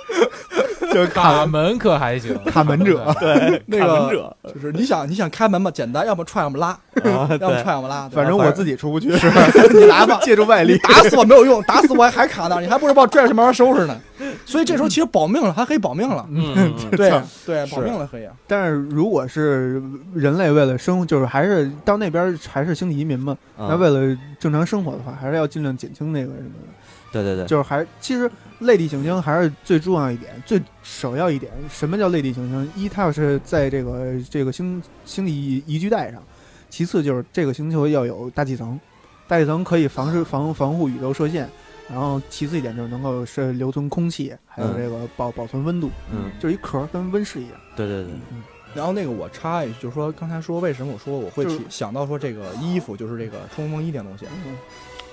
[1.07, 8.09] 就卡门可还行， 卡门者对，那个就是你想你想开门嘛，简单，要么踹要么拉，啊， 要么，踹要么拉。
[8.09, 9.09] 反正我自己出不去，
[9.75, 10.77] 你来吧，借助外力。
[10.79, 13.97] 打死我没有用，打死我还还卡那儿，你还不如把我拽出去慢慢收拾呢。
[14.45, 16.27] 所以这时候其实保命了，还可以保命了。
[16.31, 17.13] 嗯，对
[17.47, 18.25] 对，保命了可以。
[18.25, 19.81] 啊但是如果是
[20.15, 27.13] 人类为了生，就是还是到那边还是星际移民嘛，那嗯为了正常生活的话，还是要尽量减轻那个什么的。
[27.13, 28.31] 对对对，就是还其实
[28.61, 31.53] 类地行星还是最重要一点，最首要一点。
[31.71, 32.73] 什么叫类地行星？
[32.75, 36.21] 一，它要是在这个这个星星际宜宜居带上；
[36.69, 38.79] 其次就是这个星球要有大气层，
[39.27, 41.49] 大气层可以防止防防护宇宙射线。
[41.89, 47.53] 然后其次一点就是能够是留存空气，还有嗯这个保保存温度，嗯，就是一壳儿跟温室一样。
[47.75, 48.43] 对对对，嗯
[48.75, 54.55] 然后那个我插一句，就是说刚才说为什么我说我会提想到说这个衣服，就是这个冲锋衣这东西，嗯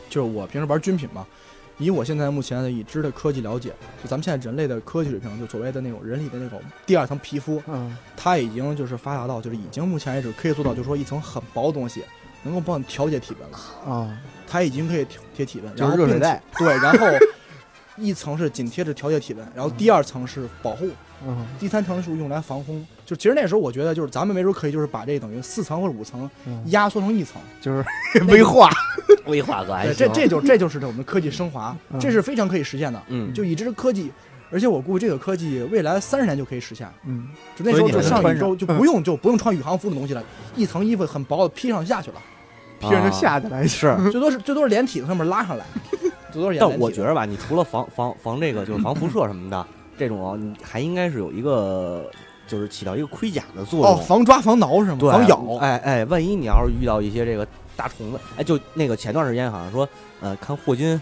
[0.10, 1.26] 就是我平时玩军品嘛。
[1.78, 3.70] 以我现在目前的已知的科技了解，
[4.02, 12.04] 就咱们现在人类的科技水平，就所谓的那种人体的那种第二层皮肤，嗯，它已经就是发达到，就是已经目前为止可以做到，就是说一层很薄的东西
[12.44, 13.58] 能够帮你调节体温了。
[13.86, 14.18] 啊，
[14.48, 16.44] 它已经可以调贴体温，就然后并且是热水袋。
[16.58, 17.08] 对，然后
[17.98, 20.90] 一层是紧贴着调节体温，然后第二层是保护，
[21.26, 22.86] 嗯第三层是用来防空。
[23.06, 27.42] 就其实那时候我觉得，就是咱们没准可以就是把这等于四层或者五层嗯，压缩成一层。
[27.62, 27.86] 就是
[28.26, 28.70] 微化。
[29.28, 29.66] 威化
[29.98, 33.02] 这这就这就是我们科技升华，嗯这是非常可以实现的。
[33.08, 34.12] 嗯，就已知科技，
[34.52, 36.88] 而且我估计这个科技未来三十年就可以实现。
[37.06, 40.24] 嗯，就那时候就上上宇宙就不用就不用穿宇航服的东西了，
[40.56, 42.22] 一层衣服很薄的披上下去了，
[42.80, 43.68] 披上 就下去了。
[43.68, 43.96] 是。
[44.12, 45.66] 最多是最多是连体从上面拉上来，
[46.32, 49.66] 最多是但连体的我觉得吧，你除了防防防这个就是防辐射什么的
[49.98, 52.06] 这种，你还应该是有一个
[52.48, 53.89] 就是起到一个盔甲的作用。
[53.89, 54.98] 哦，防抓防挠是吗？
[55.00, 55.58] 对，防咬。
[55.60, 59.88] 哎哎，万一你要是遇到一些这个大虫子，哎，就那个前段时间好像说，
[60.22, 61.02] 呃，看霍金。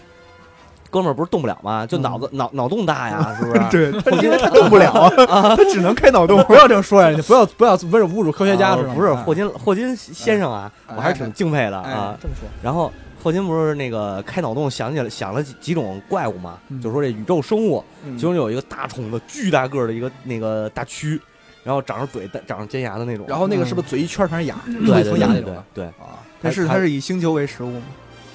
[0.90, 1.84] 哥们儿不是动不了吗？
[1.84, 3.60] 就脑子、脑脑洞大呀，是不是？
[3.90, 4.92] 对，他因为他 动不了
[5.28, 6.40] 啊， 他只能开脑洞。
[6.44, 7.10] 不要这么说呀！
[7.10, 8.94] 你不要不要不是侮辱科学家啊是吧？
[8.94, 12.16] 不是哎霍金霍金先生啊，哎我还是挺敬佩的哎啊。
[12.22, 12.92] 这么说，然后
[13.24, 21.18] 霍金不是那个开脑洞想起来想了几几种怪物嘛，嗯就说这宇宙生物，嗯其中有一个大虫子，巨大个儿的一个那个大蛆，
[21.62, 23.24] 然后长着嘴、长着尖牙的那种。
[23.26, 26.20] 然后那个是不是嘴一圈全是牙，对一层对对对对牙那种对，啊？
[26.42, 27.82] 它是它是以星球为食物吗，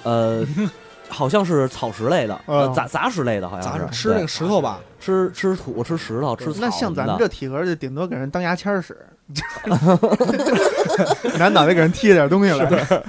[0.01, 0.43] 呃，
[1.07, 2.41] 好像是草食类的，
[2.75, 4.79] 杂杂食类的，好像是吃那个石头吧？
[4.99, 8.97] 吃吃土、吃石头、吃草那像咱们这体格，就顶多给人当牙签儿使，
[11.37, 13.03] 拿脑袋给人贴点东西来。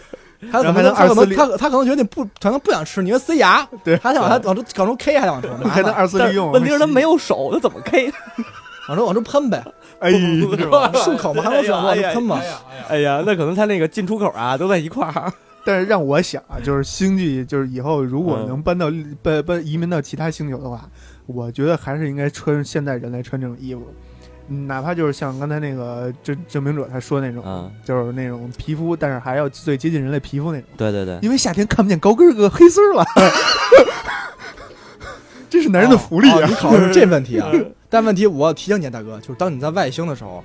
[0.50, 6.50] 他可能他可能他他可能觉得你不可能不想吃，你要塞牙， 对还想往他往出往出 K 还得往出， 还能二次利用。
[6.52, 8.12] 问题是他没有手，他怎么 K？
[8.88, 9.62] 往出往出喷呗，
[10.00, 10.18] 哎呀，
[10.94, 12.40] 漱口嘛，还能往往出喷嘛
[12.88, 12.98] 哎？
[13.00, 15.32] 呀那可能他那个进出口啊都在一块儿。
[15.62, 18.90] 但是让我想啊，就是星际，就是以后如果嗯能搬到
[19.22, 20.88] 搬搬移民到其他星球的话，
[21.26, 23.94] 我觉得还是应该穿现代人类穿这种衣服，嗯
[24.66, 33.04] 哪怕就是像刚才那个证证明者他说那种，嗯，就是那种皮肤，但是还要最接近人类皮肤那种，对对对，因为夏天看不见高跟儿和黑丝儿了。
[35.48, 36.38] 这是男人的福利啊！
[36.42, 37.50] 哦你考虑是这问题啊？
[37.90, 40.44] 但问题我要提醒你，大哥，就是当你在外星的时候，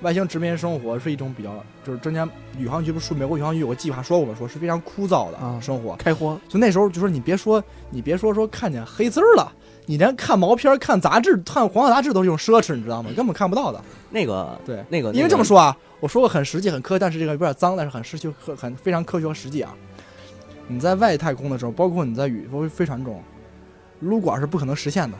[0.00, 2.26] 外星殖民生活是一种比较，就是之前
[2.58, 4.34] 宇航局不是说美国宇航局有个计划说过吗？
[4.38, 5.94] 说是非常枯燥的啊生活。
[5.96, 9.52] 开荒，就那时候就说你别说你别说说看见黑丝儿了，
[9.86, 13.10] 你连看毛片、看杂志、看黄色杂志都是一种奢侈，你知道吗？
[13.16, 13.80] 根本看不到的。
[14.10, 19.72] 那个对，那个，因为这么，说啊，我说过很实际、很科学，但是这个有点脏，但是很实际、科很非常科学和实际啊。
[20.68, 23.22] 你在外太空的时候，包括你在宇宙飞船中，
[24.00, 25.16] 撸管是不可能实现的，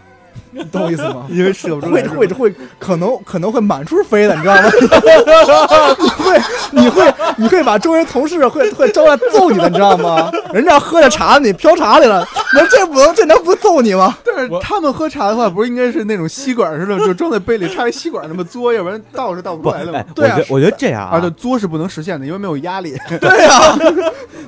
[0.50, 1.26] 你 懂我意思吗？
[1.28, 4.70] 因为射不出来会会会可能可能会满处飞的，你知道吗？
[6.00, 6.40] 你会
[6.72, 10.30] 你会你会把周围同事会会招来揍你的，你知道吗？
[10.52, 14.16] 人家喝着茶，你飘茶里了，那这不能这能不揍你吗？
[14.24, 22.96] 但是他们喝茶的话，不是应该是那种吸管似的，就装在杯里，插一吸管那么嘬，要不然倒是倒不不，出来的嘛哎。，我对啊觉得我觉得这样啊，对，嘬是不能实现的，因为没有压力。
[23.20, 23.78] 对呀、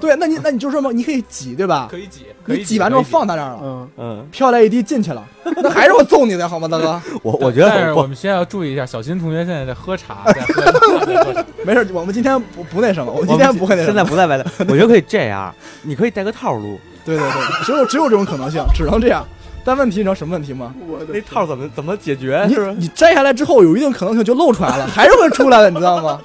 [0.01, 1.89] 对，那你那你就说嘛，你可以挤，对吧？
[1.91, 2.27] 可以挤，
[2.57, 5.25] 你挤完之后放他那儿了，嗯，嗯，飘来一滴进去了，
[5.63, 7.01] 那还是我揍你的，好吗，大哥？
[7.23, 11.45] 我我觉但是得我们先要注意一下，小新同学现在在喝茶，在喝茶， 在喝茶。
[11.65, 14.03] 没事，我们今天不不那什么，我们今天不会那什现在。
[14.05, 19.25] 不在外头，我觉得可以这样，你可以带个套路，对对对，只有只有这种可能性，只能这样。
[19.65, 20.73] 但问题你知道什么问题吗？
[20.89, 22.47] 我那套怎么怎么解决？
[22.49, 22.57] 你？
[22.79, 26.19] 你摘下来之后，有一定可能性就露出来了，还是会出来的，你知道吗？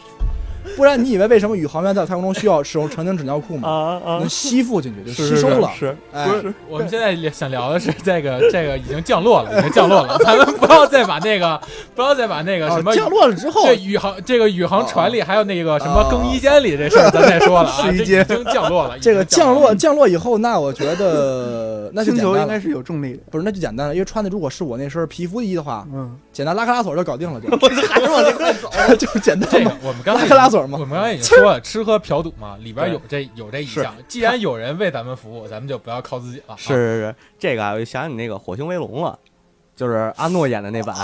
[0.75, 3.69] 不然你以为为什么宇航员在太空中需要使用成型纸尿裤吗？
[3.69, 5.69] 啊啊能吸附进去，就是吸收了。
[5.77, 6.27] 是哎，
[6.69, 10.17] 我们现在想聊的是这个，这个已经降落了，已经降落了。
[10.19, 11.59] 咱们不要再把那个，
[11.95, 17.81] 不要再把那个什么啊降落了之后这，宇航这个宇航船里还有那个什么更衣间里这事儿，咱再说了啊。
[17.83, 23.23] 这已试衣间经降落了，这个降降落降落以后，那我觉得那就星简单应该是有重力的。
[23.31, 27.49] 不是，那就简单了，因为穿的如果是我那身皮肤衣的话，嗯，简单拉开拉锁就搞定了，就
[27.87, 28.69] 还是往这块走。
[28.97, 29.59] 就是简单这。
[29.81, 33.93] 我们刚才拉开拉锁嘛我们刚才已经说了，吃喝嫖赌嘛，里边有这有这一项。
[34.07, 36.55] 既然有人为咱们服务， 咱们就不要靠自己了啊。
[36.57, 39.17] 是是是，这个啊，我就想起那个《火星威龙》了，
[39.75, 40.95] 就是阿诺演的那版，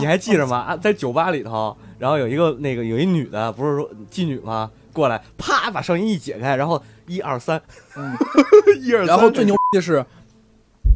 [0.00, 0.58] 你还记着吗？
[0.58, 4.70] 啊，在酒吧里头，然后有一个那个有一女的，不是说妓女吗？
[4.92, 7.60] 过来，啪把上衣一解开，然后一二三，
[7.94, 8.16] 嗯，
[8.80, 10.04] 一二三，然后最牛逼的是，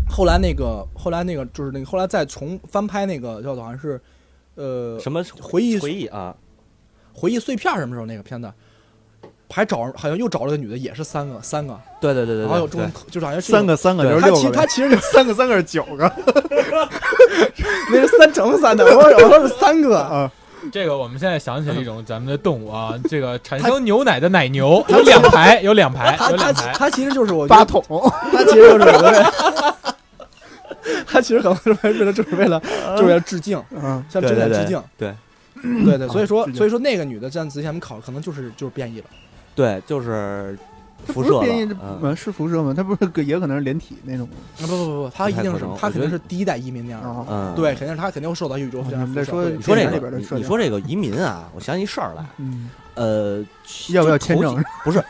[0.09, 4.01] 后来那个后来那个就是那个后来再重翻拍那个叫做好像是，
[4.55, 5.25] 呃，什么？
[5.41, 6.35] 回忆回忆啊？
[7.15, 8.51] 回忆碎片什么时候那个片子，
[9.51, 14.13] 还找好像又找了个女的，也是三个三个，对对对对然后有对对，中就是好像是三个三个对。
[14.13, 16.11] 就是他其六个，他其实就三个三个是九个？
[17.91, 20.33] 那是三乘三的，我说我说是三个，啊，
[20.71, 26.73] 这个我们现在想起了一种咱们的动物啊， 这个产生牛奶的奶牛有两排，有两排，有两排。
[26.75, 27.83] 他其实就是我八桶，
[28.33, 29.77] 它其实就是为了，
[31.07, 32.61] 他其实可能是为了就是为了
[32.97, 35.15] 就是要致敬，嗯，向对对对真爱致敬，对。
[35.85, 39.07] 对对，所以说所以说那个女的站之前考可能就是就是变异了，
[39.55, 40.59] 对，就是
[41.07, 42.73] 辐射是变异，嗯嗯，是辐射吗？
[42.77, 44.29] 它不是也可能是连体那种
[44.61, 47.27] 啊不不不不，他一定是他肯定是第一代移民那样的，啊。
[47.29, 53.45] 嗯，对，肯定是他肯定会受到宇宙说你说这个，你说这个移民啊，我想起一事儿来，嗯，呃，
[53.91, 54.63] 要不要签证？
[54.85, 55.03] 不是，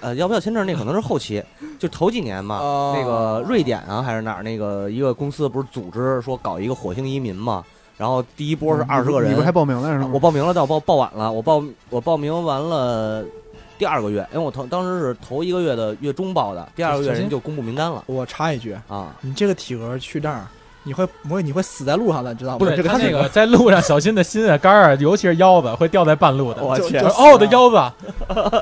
[0.00, 0.66] 呃，要不要签证？
[0.66, 1.42] 那可能是后期，
[1.78, 2.58] 就头几年嘛。
[2.58, 4.42] 哦那个瑞典啊，还是哪儿？
[4.42, 7.64] 那个一个公司不是组织说搞一个火星移民嘛？
[7.96, 10.10] 然后第一波是二十个人，你不是还报名了是吗？
[10.12, 13.24] 我报名了，但我报报晚了，我报我报名完了
[13.78, 18.02] 第二个月，因为我头当时是头一个月的月中报的，第二个月人就公布名单了。
[18.06, 19.14] 我插一句，啊。
[19.20, 20.46] 你这个体格去那儿，
[20.82, 22.58] 你会不会你会死在路上的，知道吗？
[22.58, 26.62] 不是这个他那个在路上小心的心啊肝啊，尤其是腰子会掉在半路的。
[26.64, 27.92] 我去哦，我的腰子，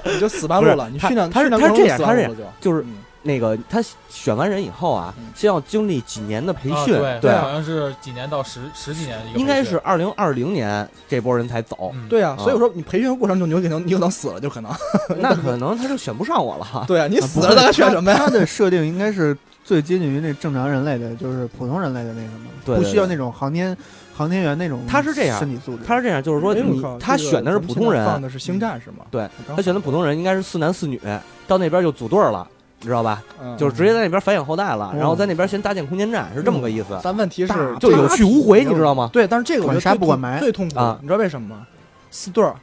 [0.13, 2.71] 你就死半路了，你他去那他是他是这样他是可能死半路了就。
[2.71, 6.87] 就是嗯那个他选完人以后啊嗯，先要经历几年的培训，啊
[7.21, 14.73] 对，对，好像是几年到十十几年的一个，应该是二零二零年这波人才走，嗯对啊，啊所以我说你培训过程中你有可能你有可能死了，就可能。
[15.19, 16.85] 那可能他就选不上我了。
[16.89, 18.19] 对啊，你死了他还选什么呀？
[18.19, 23.77] 他的设定应该是最接近于那正常人类的，就是普通人类的那什么，对对对不需要那种航天
[24.15, 24.81] 航天员那种。
[24.89, 25.85] 他是这样身体素质。
[25.87, 29.05] 他是这样，就是说你他选的是普通人，放的是星战是吗？
[29.11, 31.01] 对他选的普通人应该是四男四女，
[31.47, 32.47] 到那边就组队了，
[32.83, 33.23] 你知道吧？
[33.43, 36.99] 嗯就是直接在那边繁衍后代了，嗯然后在那边先搭建空间站，是这么个意思。
[37.03, 39.09] 但问题是就有去无回，你知道吗？
[39.13, 41.67] 对，但是这个我觉得管杀最不管埋最痛苦啊你知道为什么吗？
[42.11, 42.55] 四对儿，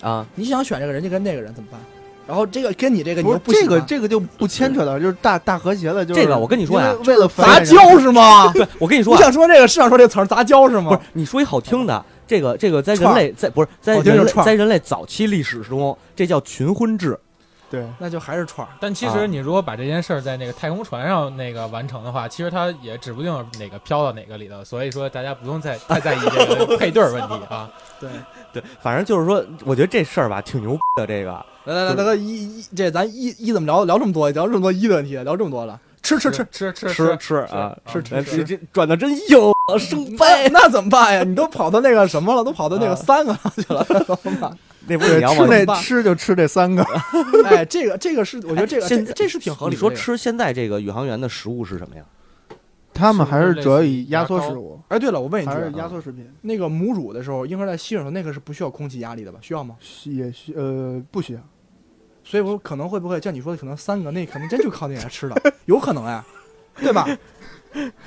[0.00, 1.80] 啊，你想选这个人就跟那个人怎么办？
[2.28, 6.04] 然后这个跟你这个你这个这个就不牵扯到，就是大大和谐了。
[6.04, 8.52] 就是这个我跟你说呀为为了 杂交是吗？
[8.52, 11.00] 对我跟你你说你，想说这个是想说这个词儿杂交是吗不是？
[11.14, 17.18] 你说一好听的，这个这个在人类在不是在人类在人类早期历史中，这叫群婚制。
[17.70, 18.70] 对，那就还是串儿。
[18.80, 27.70] 但其啊实你如果把这件事儿在那个太空船上那个完成的话，其实它也指不定哪个飘到哪个里头，所以说大家不用再太在意这个配对儿问题啊。
[28.00, 28.08] 对，
[28.52, 31.06] 对，反正就是说，我觉得这事儿吧挺牛逼的。
[31.06, 31.32] 这个
[31.64, 34.30] 来来来，大哥一一这咱一一怎么聊聊这么多？
[34.30, 35.78] 聊这么多一的问题，聊这么多了，
[36.16, 36.46] 吃吃吃。
[36.50, 39.38] 吃吃吃吃啊，吃吃吃哎这这转的真硬，
[39.78, 40.48] 生那掰。
[40.48, 41.22] 那怎么办呀？
[41.24, 44.56] 你都跑到那个什么了，都跑到那个啊三个上去了，怎么办？
[44.88, 46.82] 那不是吃那吃就吃这三个，
[47.44, 49.74] 哎，这个这个是，我觉得这个现在这这是挺合理。
[49.74, 52.02] 你说，吃现在这个宇航员的食物是什么呀？
[52.94, 59.38] 他们还是主要以压缩食物，哎，对了，我问一句还是啊，压缩食品，那个母乳的时候，婴儿在吸的时候，那个是不需要空气压力的吧？
[59.42, 59.76] 需要吗？
[60.04, 61.40] 也需呃不需要。
[62.28, 66.22] 所以我可能会不会像你说的，可能三个那可能真就靠那来吃的， 有可能哎，
[66.78, 67.08] 对吧？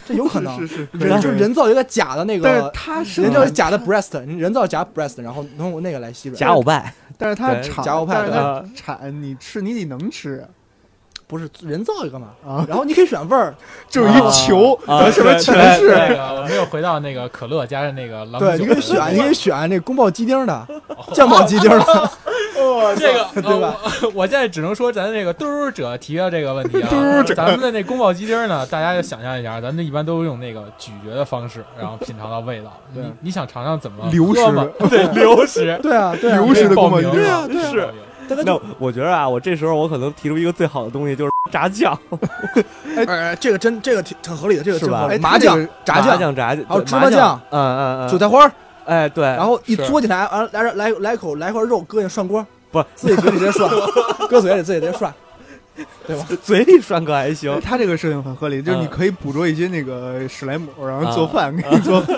[0.05, 0.59] 这有可能。
[0.59, 6.57] 是是，人就是人造一个假的那个但是个，他是人造假的 breast，人造假 breast，然后用那个来吸假软。
[6.57, 10.45] 偶拜，但是它对产，假欧派的它产你吃你得能吃
[11.28, 12.28] 不是人造一个嘛？
[12.45, 13.55] 啊，然后你可以选味儿，
[13.88, 20.67] 就是一球，啊它上面对全是那个我们又回到那个可乐加上那个朗对，你可以选，你可以选那宫保鸡丁的，
[21.13, 22.11] 酱爆鸡丁的。
[22.95, 32.72] 这个，对吧呃我 我现在只能说咱这个嘟儿者提的这个问题啊，嘟儿者咱们的那宫保鸡丁呢，大家就想象一下，咱们一般都用那个咀嚼的方式，然后品尝到味道。
[32.93, 34.67] 对你你想尝尝怎么流食吗？
[34.89, 35.78] 对，流食。
[35.84, 37.89] 对啊，对啊，流食的宫保鸡丁对啊，对啊，是。
[38.45, 41.97] 那我觉得啊，我这时候我可能提出一个最好的东西，就是炸酱，
[42.95, 48.51] 哎，这个真这个挺挺合理的，这个是吧麻酱炸酱、炸酱、炸还有芝麻酱嗯嗯嗯，韭菜花儿，
[48.86, 53.69] 哎对，然后一嘬起来，完了来来来口来块肉，搁进涮锅，不是 自己嘴里直接涮，
[54.30, 55.13] 搁嘴里自己直接涮，
[56.07, 56.26] 对吧？
[56.43, 62.17] 嘴里涮可还行，他这个设定很合理，就是你嗯可以捕捉一些那个史莱姆，然后做饭给你做饭，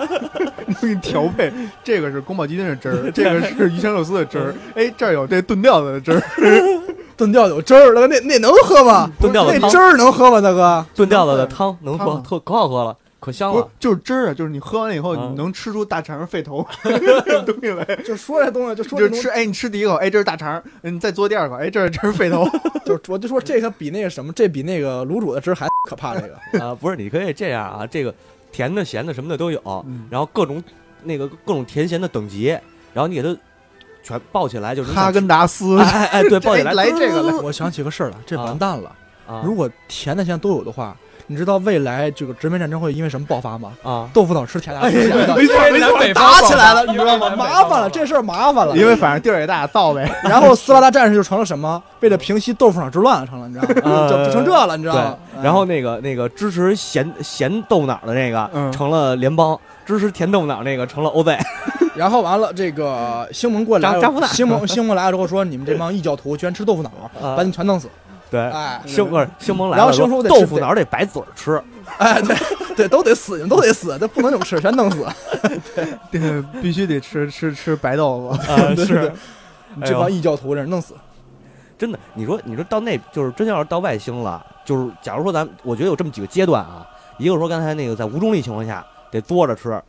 [0.80, 1.52] 给你调配。
[1.82, 4.54] 这个是宫保鸡丁的汁儿，这个是鱼香肉丝的汁儿。
[4.74, 6.22] 哎，这儿有这炖吊子的汁儿，
[7.16, 9.10] 炖吊有汁儿，那那那能喝吗？
[9.20, 10.84] 炖吊子汤那汁儿能喝吗，大哥？
[10.94, 13.66] 炖吊子的汤能喝，特可好喝了，可香了。
[13.80, 17.84] 就是汁儿啊，就是你喝完了以后，嗯你能吃出大肠、肺 头 这种东西来。
[18.04, 22.46] 就说这东西，就说这东西就吃，哎，你吃第一口，哎，这是大肠，嗯你再嘬第二口，哎，这是 这是肺头。
[22.84, 26.14] 就我就说这个比那个什么，这比那个卤煮的汁儿还可怕。
[26.14, 28.14] 这个啊，不是，你可以这样啊，这个
[28.52, 30.62] 甜的、咸的什么的都有，嗯然后各种
[31.02, 32.48] 那个各种甜咸的等级，
[32.92, 33.34] 然后你给它
[34.02, 38.94] 全抱起来，就是哈根达斯哎哎哎，对，抱起来哎来这个来我想起个事儿了，这完蛋了。
[39.26, 40.94] 啊如果甜的咸都有的话，
[41.26, 43.72] 你知道未来这个殖民战争会因为什么爆发吗？
[43.82, 47.34] 啊，豆腐脑吃甜 的，吃咸的，没错没错，南北方打起来了，你知道吗？
[47.36, 48.76] 麻烦了，这事儿麻烦了。
[48.76, 50.10] 因为反正地儿也大，造呗。
[50.24, 51.82] 然后斯巴达战士就成了什么？
[52.00, 53.80] 为了平息豆腐脑之乱成了，你知道吗？
[53.84, 55.16] 呃就就成这了，你知道吗？
[55.34, 61.38] 对，然后那个那个支持咸咸豆脑的那个嗯成了联邦，支持甜豆脑那个成了欧贝
[61.94, 66.90] 然后完了，这个星盟过来星盟星盟来了之后说，你们这帮异教徒居然吃豆腐脑，
[67.22, 67.88] 啊把你们全弄死。
[68.34, 71.62] 对，哎，星不是星盟来然后了说，星叔得吃豆腐脑得白嘴儿吃，
[71.98, 72.36] 哎，对
[72.74, 75.06] 对，都得死，都得死，这不能这么吃，全弄死。
[76.10, 78.28] 对， 必须得吃吃吃白豆腐。
[78.52, 79.12] 啊对对是，
[79.84, 80.94] 这帮异教徒，让人弄死。
[81.78, 86.84] 真的，你说你说到那就是真要是到外星了，就是假如说咱我觉得有这么几个阶段啊，
[87.18, 89.80] 一个说刚才那个在无重力情况下得嘬着吃，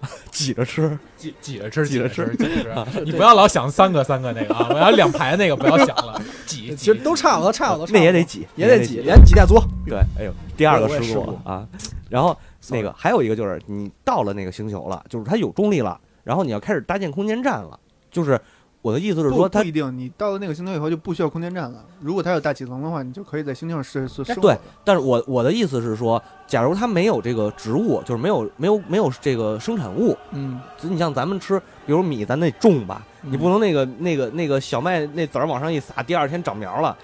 [0.30, 3.00] 挤着吃，挤挤着吃，挤着吃，挤着吃。
[3.04, 6.74] 你不要老想三个三个那个啊，我要两排那个不要想了，挤。
[6.76, 9.62] 其实都差不多，差不多，那也得挤，也得挤，连挤带做。
[9.86, 11.66] 对，哎呦，第二个失误了啊。
[12.08, 12.36] 然后
[12.68, 17.78] 那个还有一个就是你到了那个星球了，就是它有重力了，然后你要开始搭建空间站了。
[18.10, 18.40] 就是
[18.82, 21.84] 我的意思是说，它不一定，你到了那个星球以后就不需要空间站了。
[22.00, 24.56] 如果它有大气层的话，你就可以在星球上是是生活对。
[24.82, 36.96] 但是我我的意思是说，假如它没有这个植物，就是没有没有没有这个生产物，嗯，你像咱们吃，比如米，咱得种吧，嗯你不能那个那个那个小麦那籽儿往上一撒，第二天长苗了，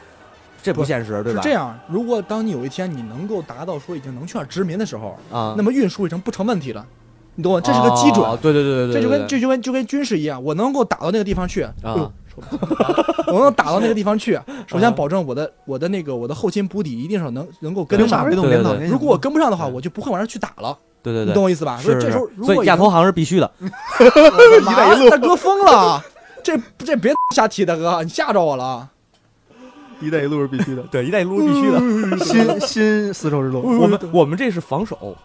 [0.62, 1.42] 这不不现实，对吧？
[1.42, 1.78] 是这样。
[1.88, 6.86] 如果当你有一天你能够达到说已经能去那殖民的时候，啊，那么运输已经不成问题了。
[7.36, 7.60] 你懂我？
[7.60, 8.26] 这是个基准。
[8.26, 14.32] 哦对对对对对，这就跟这就跟就跟军事一样，我能够打到那个地方去， 我能打到那个地方去，
[14.66, 21.78] 首啊先保证我的我的那个我的后勤补给一定是能能够跟得上如果我跟不上的话，我就不会往上去打了，对对对，你懂我意思吧？
[21.78, 26.02] 所以这时候所如果以亚投行是必须的，一带一路大哥疯了，
[26.42, 28.88] 这这别瞎提，大哥，你吓着我了。
[29.98, 30.82] 一带一路是必须的。
[30.90, 31.78] 对，一带一路是必须的。
[32.22, 35.16] 新新丝绸之路，我们我们这是防守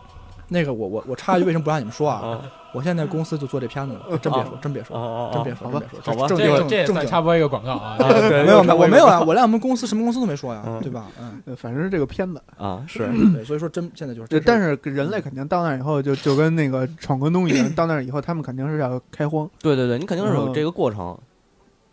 [0.53, 2.19] 那个我我我插一句，为什么不让你们说啊？
[2.27, 2.41] 啊
[2.73, 7.19] 我现在公司就做这片子了，真别说，真别说，啊真别说，好吧真别说，好吧正这个正正经这也算插。
[7.21, 7.97] 播一个广告啊。
[7.99, 11.07] 没有没有，我没有啊，啊我连我们公司什么公司都没说呀嗯，对吧？
[11.19, 12.41] 嗯，呃反正是这个片子。
[12.57, 12.99] 啊是
[13.35, 21.17] 对，所以说真现在就是但是人类肯定到那以后就就跟那个闯关东一样， 到那以后他们肯定是要开荒，对对对，你肯定是有这个过程。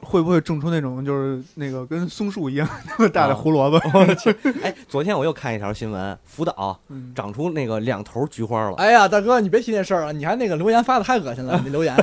[0.08, 2.66] 会不会种出那种就是那个跟松树一样
[2.98, 3.76] 那么大的啊胡萝卜？
[3.92, 8.76] 我去哎，昨天我又看一条新闻，福岛嗯长出那个两头菊花了。
[8.76, 11.94] 哎呀，大哥，你别提那事儿了，你还那个留言发的太恶心了，你留言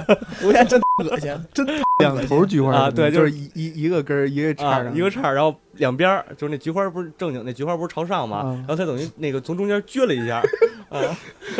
[0.41, 1.65] 留言真恶心， 真
[1.99, 8.37] 两头菊花啊对就就是一一一个根儿一个叉啊，一个叉儿，然后两边儿就是那菊花不是正经，那菊花不是朝上嘛？
[8.39, 10.41] 啊然后它等于那个从中间撅了一下，
[10.89, 10.99] 啊，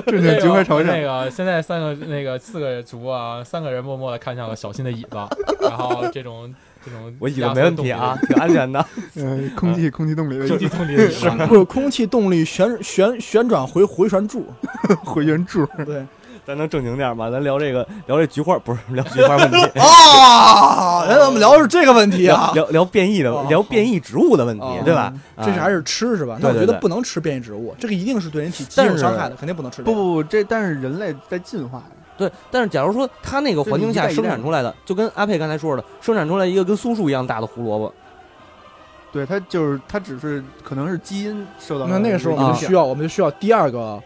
[0.05, 1.01] 正经菊花朝上那。
[1.01, 5.17] 个现在三个那个四个主播啊，三个人默默的看向了小新的椅子，
[5.61, 8.85] 然后这种这种 我椅子没问题啊， 挺安全的。
[9.15, 11.29] 呃，空气空气动力的空气动力的椅子。
[11.47, 14.45] 不是空气动力旋旋旋转回回旋柱，
[15.05, 16.05] 回旋柱，对，
[16.45, 17.29] 咱能正经点吗？
[17.31, 22.51] 咱聊这个聊这菊花，不是聊菊花问题， 啊， 咱们聊的是这个问题啊。
[22.53, 25.11] 聊聊变异的哦聊变异植物的问题哦，对吧？
[25.35, 26.37] 啊这是还是吃是吧？
[26.39, 29.81] 那我觉得不能吃变异植物，这个一定是对人体极但是有伤害的，肯定不能吃。
[29.81, 31.85] 不不不，这但是人类在进化呀。
[32.17, 37.93] 对，但是假如说它那个环境下生产出来的，就跟阿佩刚才说的，生产出来一个跟松树一样大的胡萝卜，
[39.11, 44.01] 对，它就是它只是可能是基因受到那那个时候我们就需要，我们就需要第二个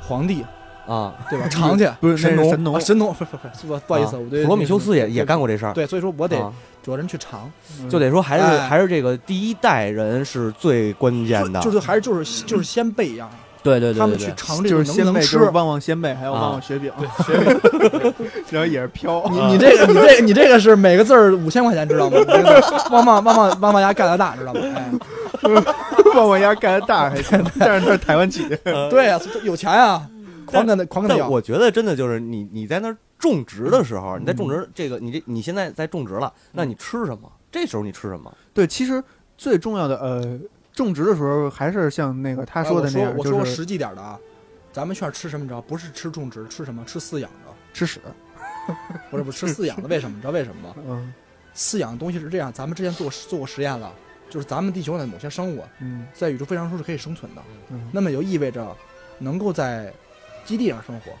[0.00, 0.44] 皇帝，
[0.86, 1.48] 啊，对吧？
[1.48, 6.52] 尝去不是神农，神农啊神农，不不不是，不不好意思，啊我对普罗米修斯也也干过这事儿，对，所以说我得啊。
[6.84, 7.48] 找人去尝，
[7.80, 7.88] 嗯。
[7.88, 8.58] 就得说还是哎。
[8.68, 13.30] 还是这个第一代人是最关键的，就是还是就是就是先辈一样，
[13.62, 15.38] 对对对他们去尝这个能不能吃。
[15.38, 15.50] 就是。
[15.50, 16.40] 旺旺鲜贝，还有啊。
[16.40, 16.90] 旺旺雪饼，
[17.24, 18.12] 对，
[18.50, 19.24] 然后也是飘。
[19.30, 22.18] 你你这个你这个你这个是每个字儿五千块钱，知道吗？
[22.18, 22.60] 你这个
[22.90, 24.60] 旺旺旺旺旺旺鸭干得大，知道吗？
[24.74, 24.90] 哎，
[26.16, 28.56] 旺旺鸭干得大还行，但是它是台湾起的。
[28.90, 30.02] 对呀， 有钱啊，
[30.58, 31.24] 狂干的狂跟他要。
[31.24, 37.30] 但我觉得真的就是你你在那儿种植的时候，你在种嗯植这个你这你现在在种植了，那你吃什么？
[37.50, 38.32] 这时候你吃什么？
[38.54, 39.02] 对，其实
[39.36, 40.38] 最重要的呃，
[40.72, 44.18] 种植的时候还是像那个他他说的那样，就是我说实际点儿的啊，
[44.72, 45.44] 咱们劝吃什么？
[45.44, 45.60] 你知道？
[45.60, 46.84] 不是吃种植，吃什么？
[46.84, 47.52] 吃饲养的。
[47.72, 48.00] 吃屎。
[49.10, 50.14] 不是不是吃饲养的，为什么？
[50.16, 50.74] 你知道为什么吗？
[50.86, 51.12] 嗯
[51.54, 53.92] 饲养的东西是这样，咱们之前做做过实验了，
[54.30, 58.74] 就是咱们地球上的某些生物嗯在宇宙飞船中是可以生存的，嗯那么就意味着
[59.18, 59.92] 能够在
[60.44, 61.12] 基地上生活，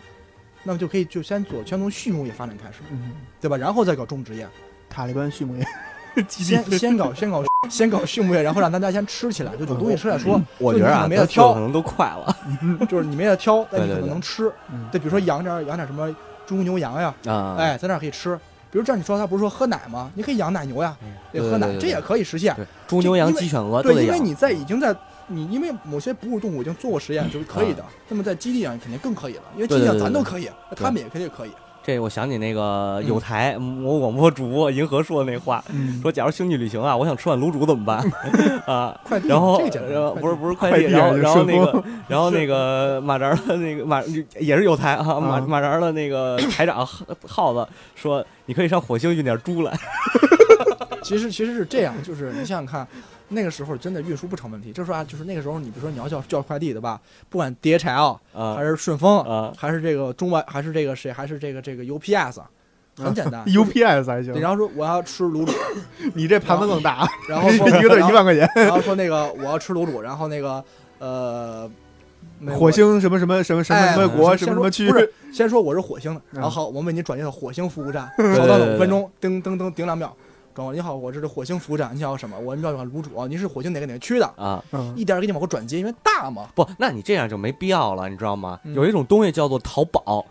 [0.62, 3.56] 那么就可以就先做先从畜牧业发展开始，嗯，对吧？
[3.56, 4.46] 然后再搞种植业，
[4.88, 5.66] 塔利班畜牧业，
[6.28, 10.40] 先先搞先搞先搞畜牧业，然后让大家先吃起来，就有东西吃再说。
[10.58, 12.36] 我觉得啊，没得挑可能都快了
[12.88, 14.52] 就是你没得挑，但你可能能吃。
[14.72, 16.14] 嗯对，比如说养点养点什么
[16.46, 17.56] 猪牛羊呀，啊！
[17.58, 18.38] 哎，在那儿可以吃。
[18.70, 20.10] 比如这样，你说他不是说喝奶吗？
[20.14, 22.56] 你可以养奶牛呀，嗯也喝奶，这也可以实现。
[22.86, 24.16] 猪牛羊鸡犬鹅都对，得养。
[24.16, 24.94] 因为你在已经在
[25.34, 27.84] 你因为某些哺乳动物已经做过实验，就是可以的。
[28.08, 31.50] 那么在基地上肯定更可以了，因为基地上咱都可以，那他们也肯定可以。
[31.84, 37.98] 这我想起那个嗯有台某广播主播银河说的那话，嗯，说假如星际旅行啊，我想吃碗卤煮怎么办
[38.66, 38.96] 啊？
[39.02, 39.58] 快递然后
[40.20, 44.00] 不是不是快递，然后然后那个然后那个马扎儿的那个马
[44.38, 46.86] 也是有台啊，马啊马扎儿的那个台长
[47.26, 49.76] 耗子说，你可以上火星运点猪来。
[51.02, 52.86] 其实其实是这样，就是你想想看，
[53.32, 54.72] 那个时候真的运输不成问题。
[54.72, 57.00] 就是说啊，就是那个时候，你比如说你要叫叫快递对吧？
[57.28, 62.40] 不管 DHL 啊还是顺丰，啊还是这个中外，还是这个谁，还是这个这个 UPS，
[62.96, 63.44] 很简单。
[63.50, 65.52] UPS 还行你，然后说我要吃卤煮，
[66.14, 68.48] 你这盘子更大，然后说一个一万块钱。
[68.54, 70.62] 然后说那个我要吃卤煮，然后那个
[70.98, 71.70] 呃，
[72.58, 80.14] 火星什么什么什么什么哎什么国什么什么区不，是，先说我是火星的，嗯然后好，我们为您转接到火星服务站，对稍等对对五分钟，噔噔噔顶两秒。
[80.54, 82.38] 哥，你好，我这是火星服务站，你要什么？
[82.38, 84.26] 我们要卤煮，您是火星哪个哪个区的？
[84.36, 86.48] 啊，嗯一点儿给你往过转接，因为大嘛。
[86.54, 88.60] 不，那你这样就没必要了，你知道吗？
[88.64, 90.26] 嗯有一种东西叫做淘宝，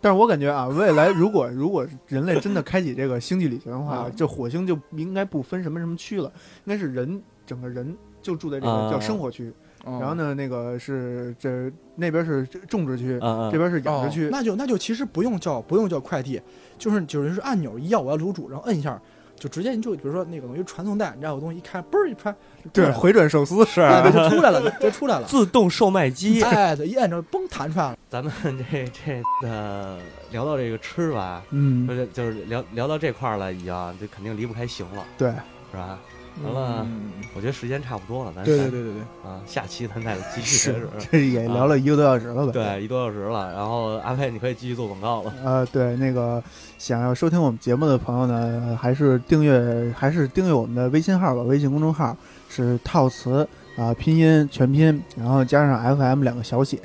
[0.00, 6.32] 但是我感觉啊，未来如果如果人类真的开启这个星际旅行的话，嗯这火星就应该不分什么什么区了，
[6.64, 9.52] 应该是人整个人就住在这个啊叫生活区，
[9.84, 10.14] 然然后？
[10.14, 13.18] 呢，那个是这那边是种植区，
[13.52, 14.28] 这边是养哦殖区。
[14.32, 16.40] 那就那就其实不用叫不用叫快递，
[16.78, 19.00] 就是就是是按钮一要我要卤煮，然后摁一下，
[19.40, 22.32] 就直接你就比如说那个东西传送带，你知道有东西一开，嘣儿一穿，
[22.72, 25.24] 对，回转寿司是哎就出来了，就就出来了。
[25.28, 26.42] 自动售卖机。
[26.42, 27.98] 哎，对，一按着嘣弹出来了。
[28.10, 28.32] 咱们
[28.70, 29.98] 这这呃
[30.30, 35.30] 聊到这个吃吧，嗯就，是就是聊聊到这块儿了，已经就肯定离不开行了，对，
[35.70, 35.98] 是吧？
[36.44, 40.74] 完了，嗯我觉得时间差不多了，咱咱对对对对对，啊，下期咱再 继续
[41.10, 42.52] 这也聊了一个多小时了吧？
[42.52, 43.52] 对，一多小时了。
[43.52, 45.32] 然后阿佩，你可以继续做广告了。
[45.44, 46.42] 呃，对，那个
[46.78, 51.42] 想要收听我们节目的朋友呢，还是订阅，还是订阅我们的微信号吧。
[51.42, 52.16] 微信公众号
[52.48, 56.78] 是套词啊、拼音全拼，然后加上 FM 两个小写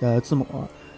[0.00, 0.46] 的字母，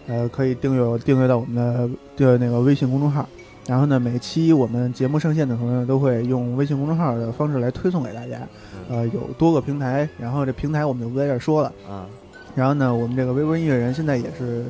[0.06, 3.28] 呃，可以订阅订阅到我们的的那个微信公众号。
[3.66, 8.38] 然后呢，每期我们节目上线的时候呢，都会用微信公众号的方式来推送给大家。
[8.90, 11.72] 呃，有多个平台，然后这平台我们就不在这儿说了。
[11.88, 12.06] 啊，
[12.54, 14.64] 然后呢，我们这个微博音乐人现在也是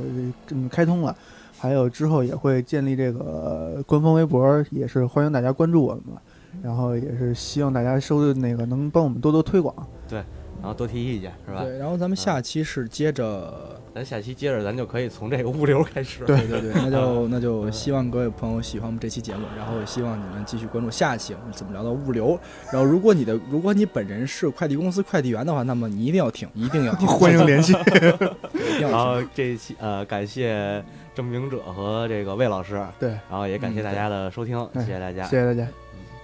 [0.50, 1.16] 嗯开通了，
[1.58, 6.22] 还有之后也会建立这个官方微博，也是欢迎大家关注我们了。
[6.62, 9.74] 然后也是希望大家收那个能帮我们多多推广。
[10.08, 10.18] 对
[10.60, 11.64] 然后多提意见是吧？
[11.64, 16.24] 对，然后咱们下期是接着，咱下期接着，咱就可以从这个物流开始。
[16.24, 22.36] 对对对对，那就那就希望各位朋友喜欢我们这期节目，然后也希望你们继续关注下期我们怎么聊到物流。
[22.72, 27.72] 然后如果你的如果你本人是快递公司快递员的话，那么你一定要听，一定要听， 欢迎联系。
[27.72, 28.34] 一定要听。
[28.90, 30.82] 然后这一期呃，感谢
[31.14, 35.68] 证明者和这个魏老师，对，然后也感谢大家的收听，嗯谢谢大家，谢谢大家。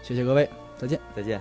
[0.02, 0.98] 谢谢各位，再见。
[1.14, 1.40] 再见。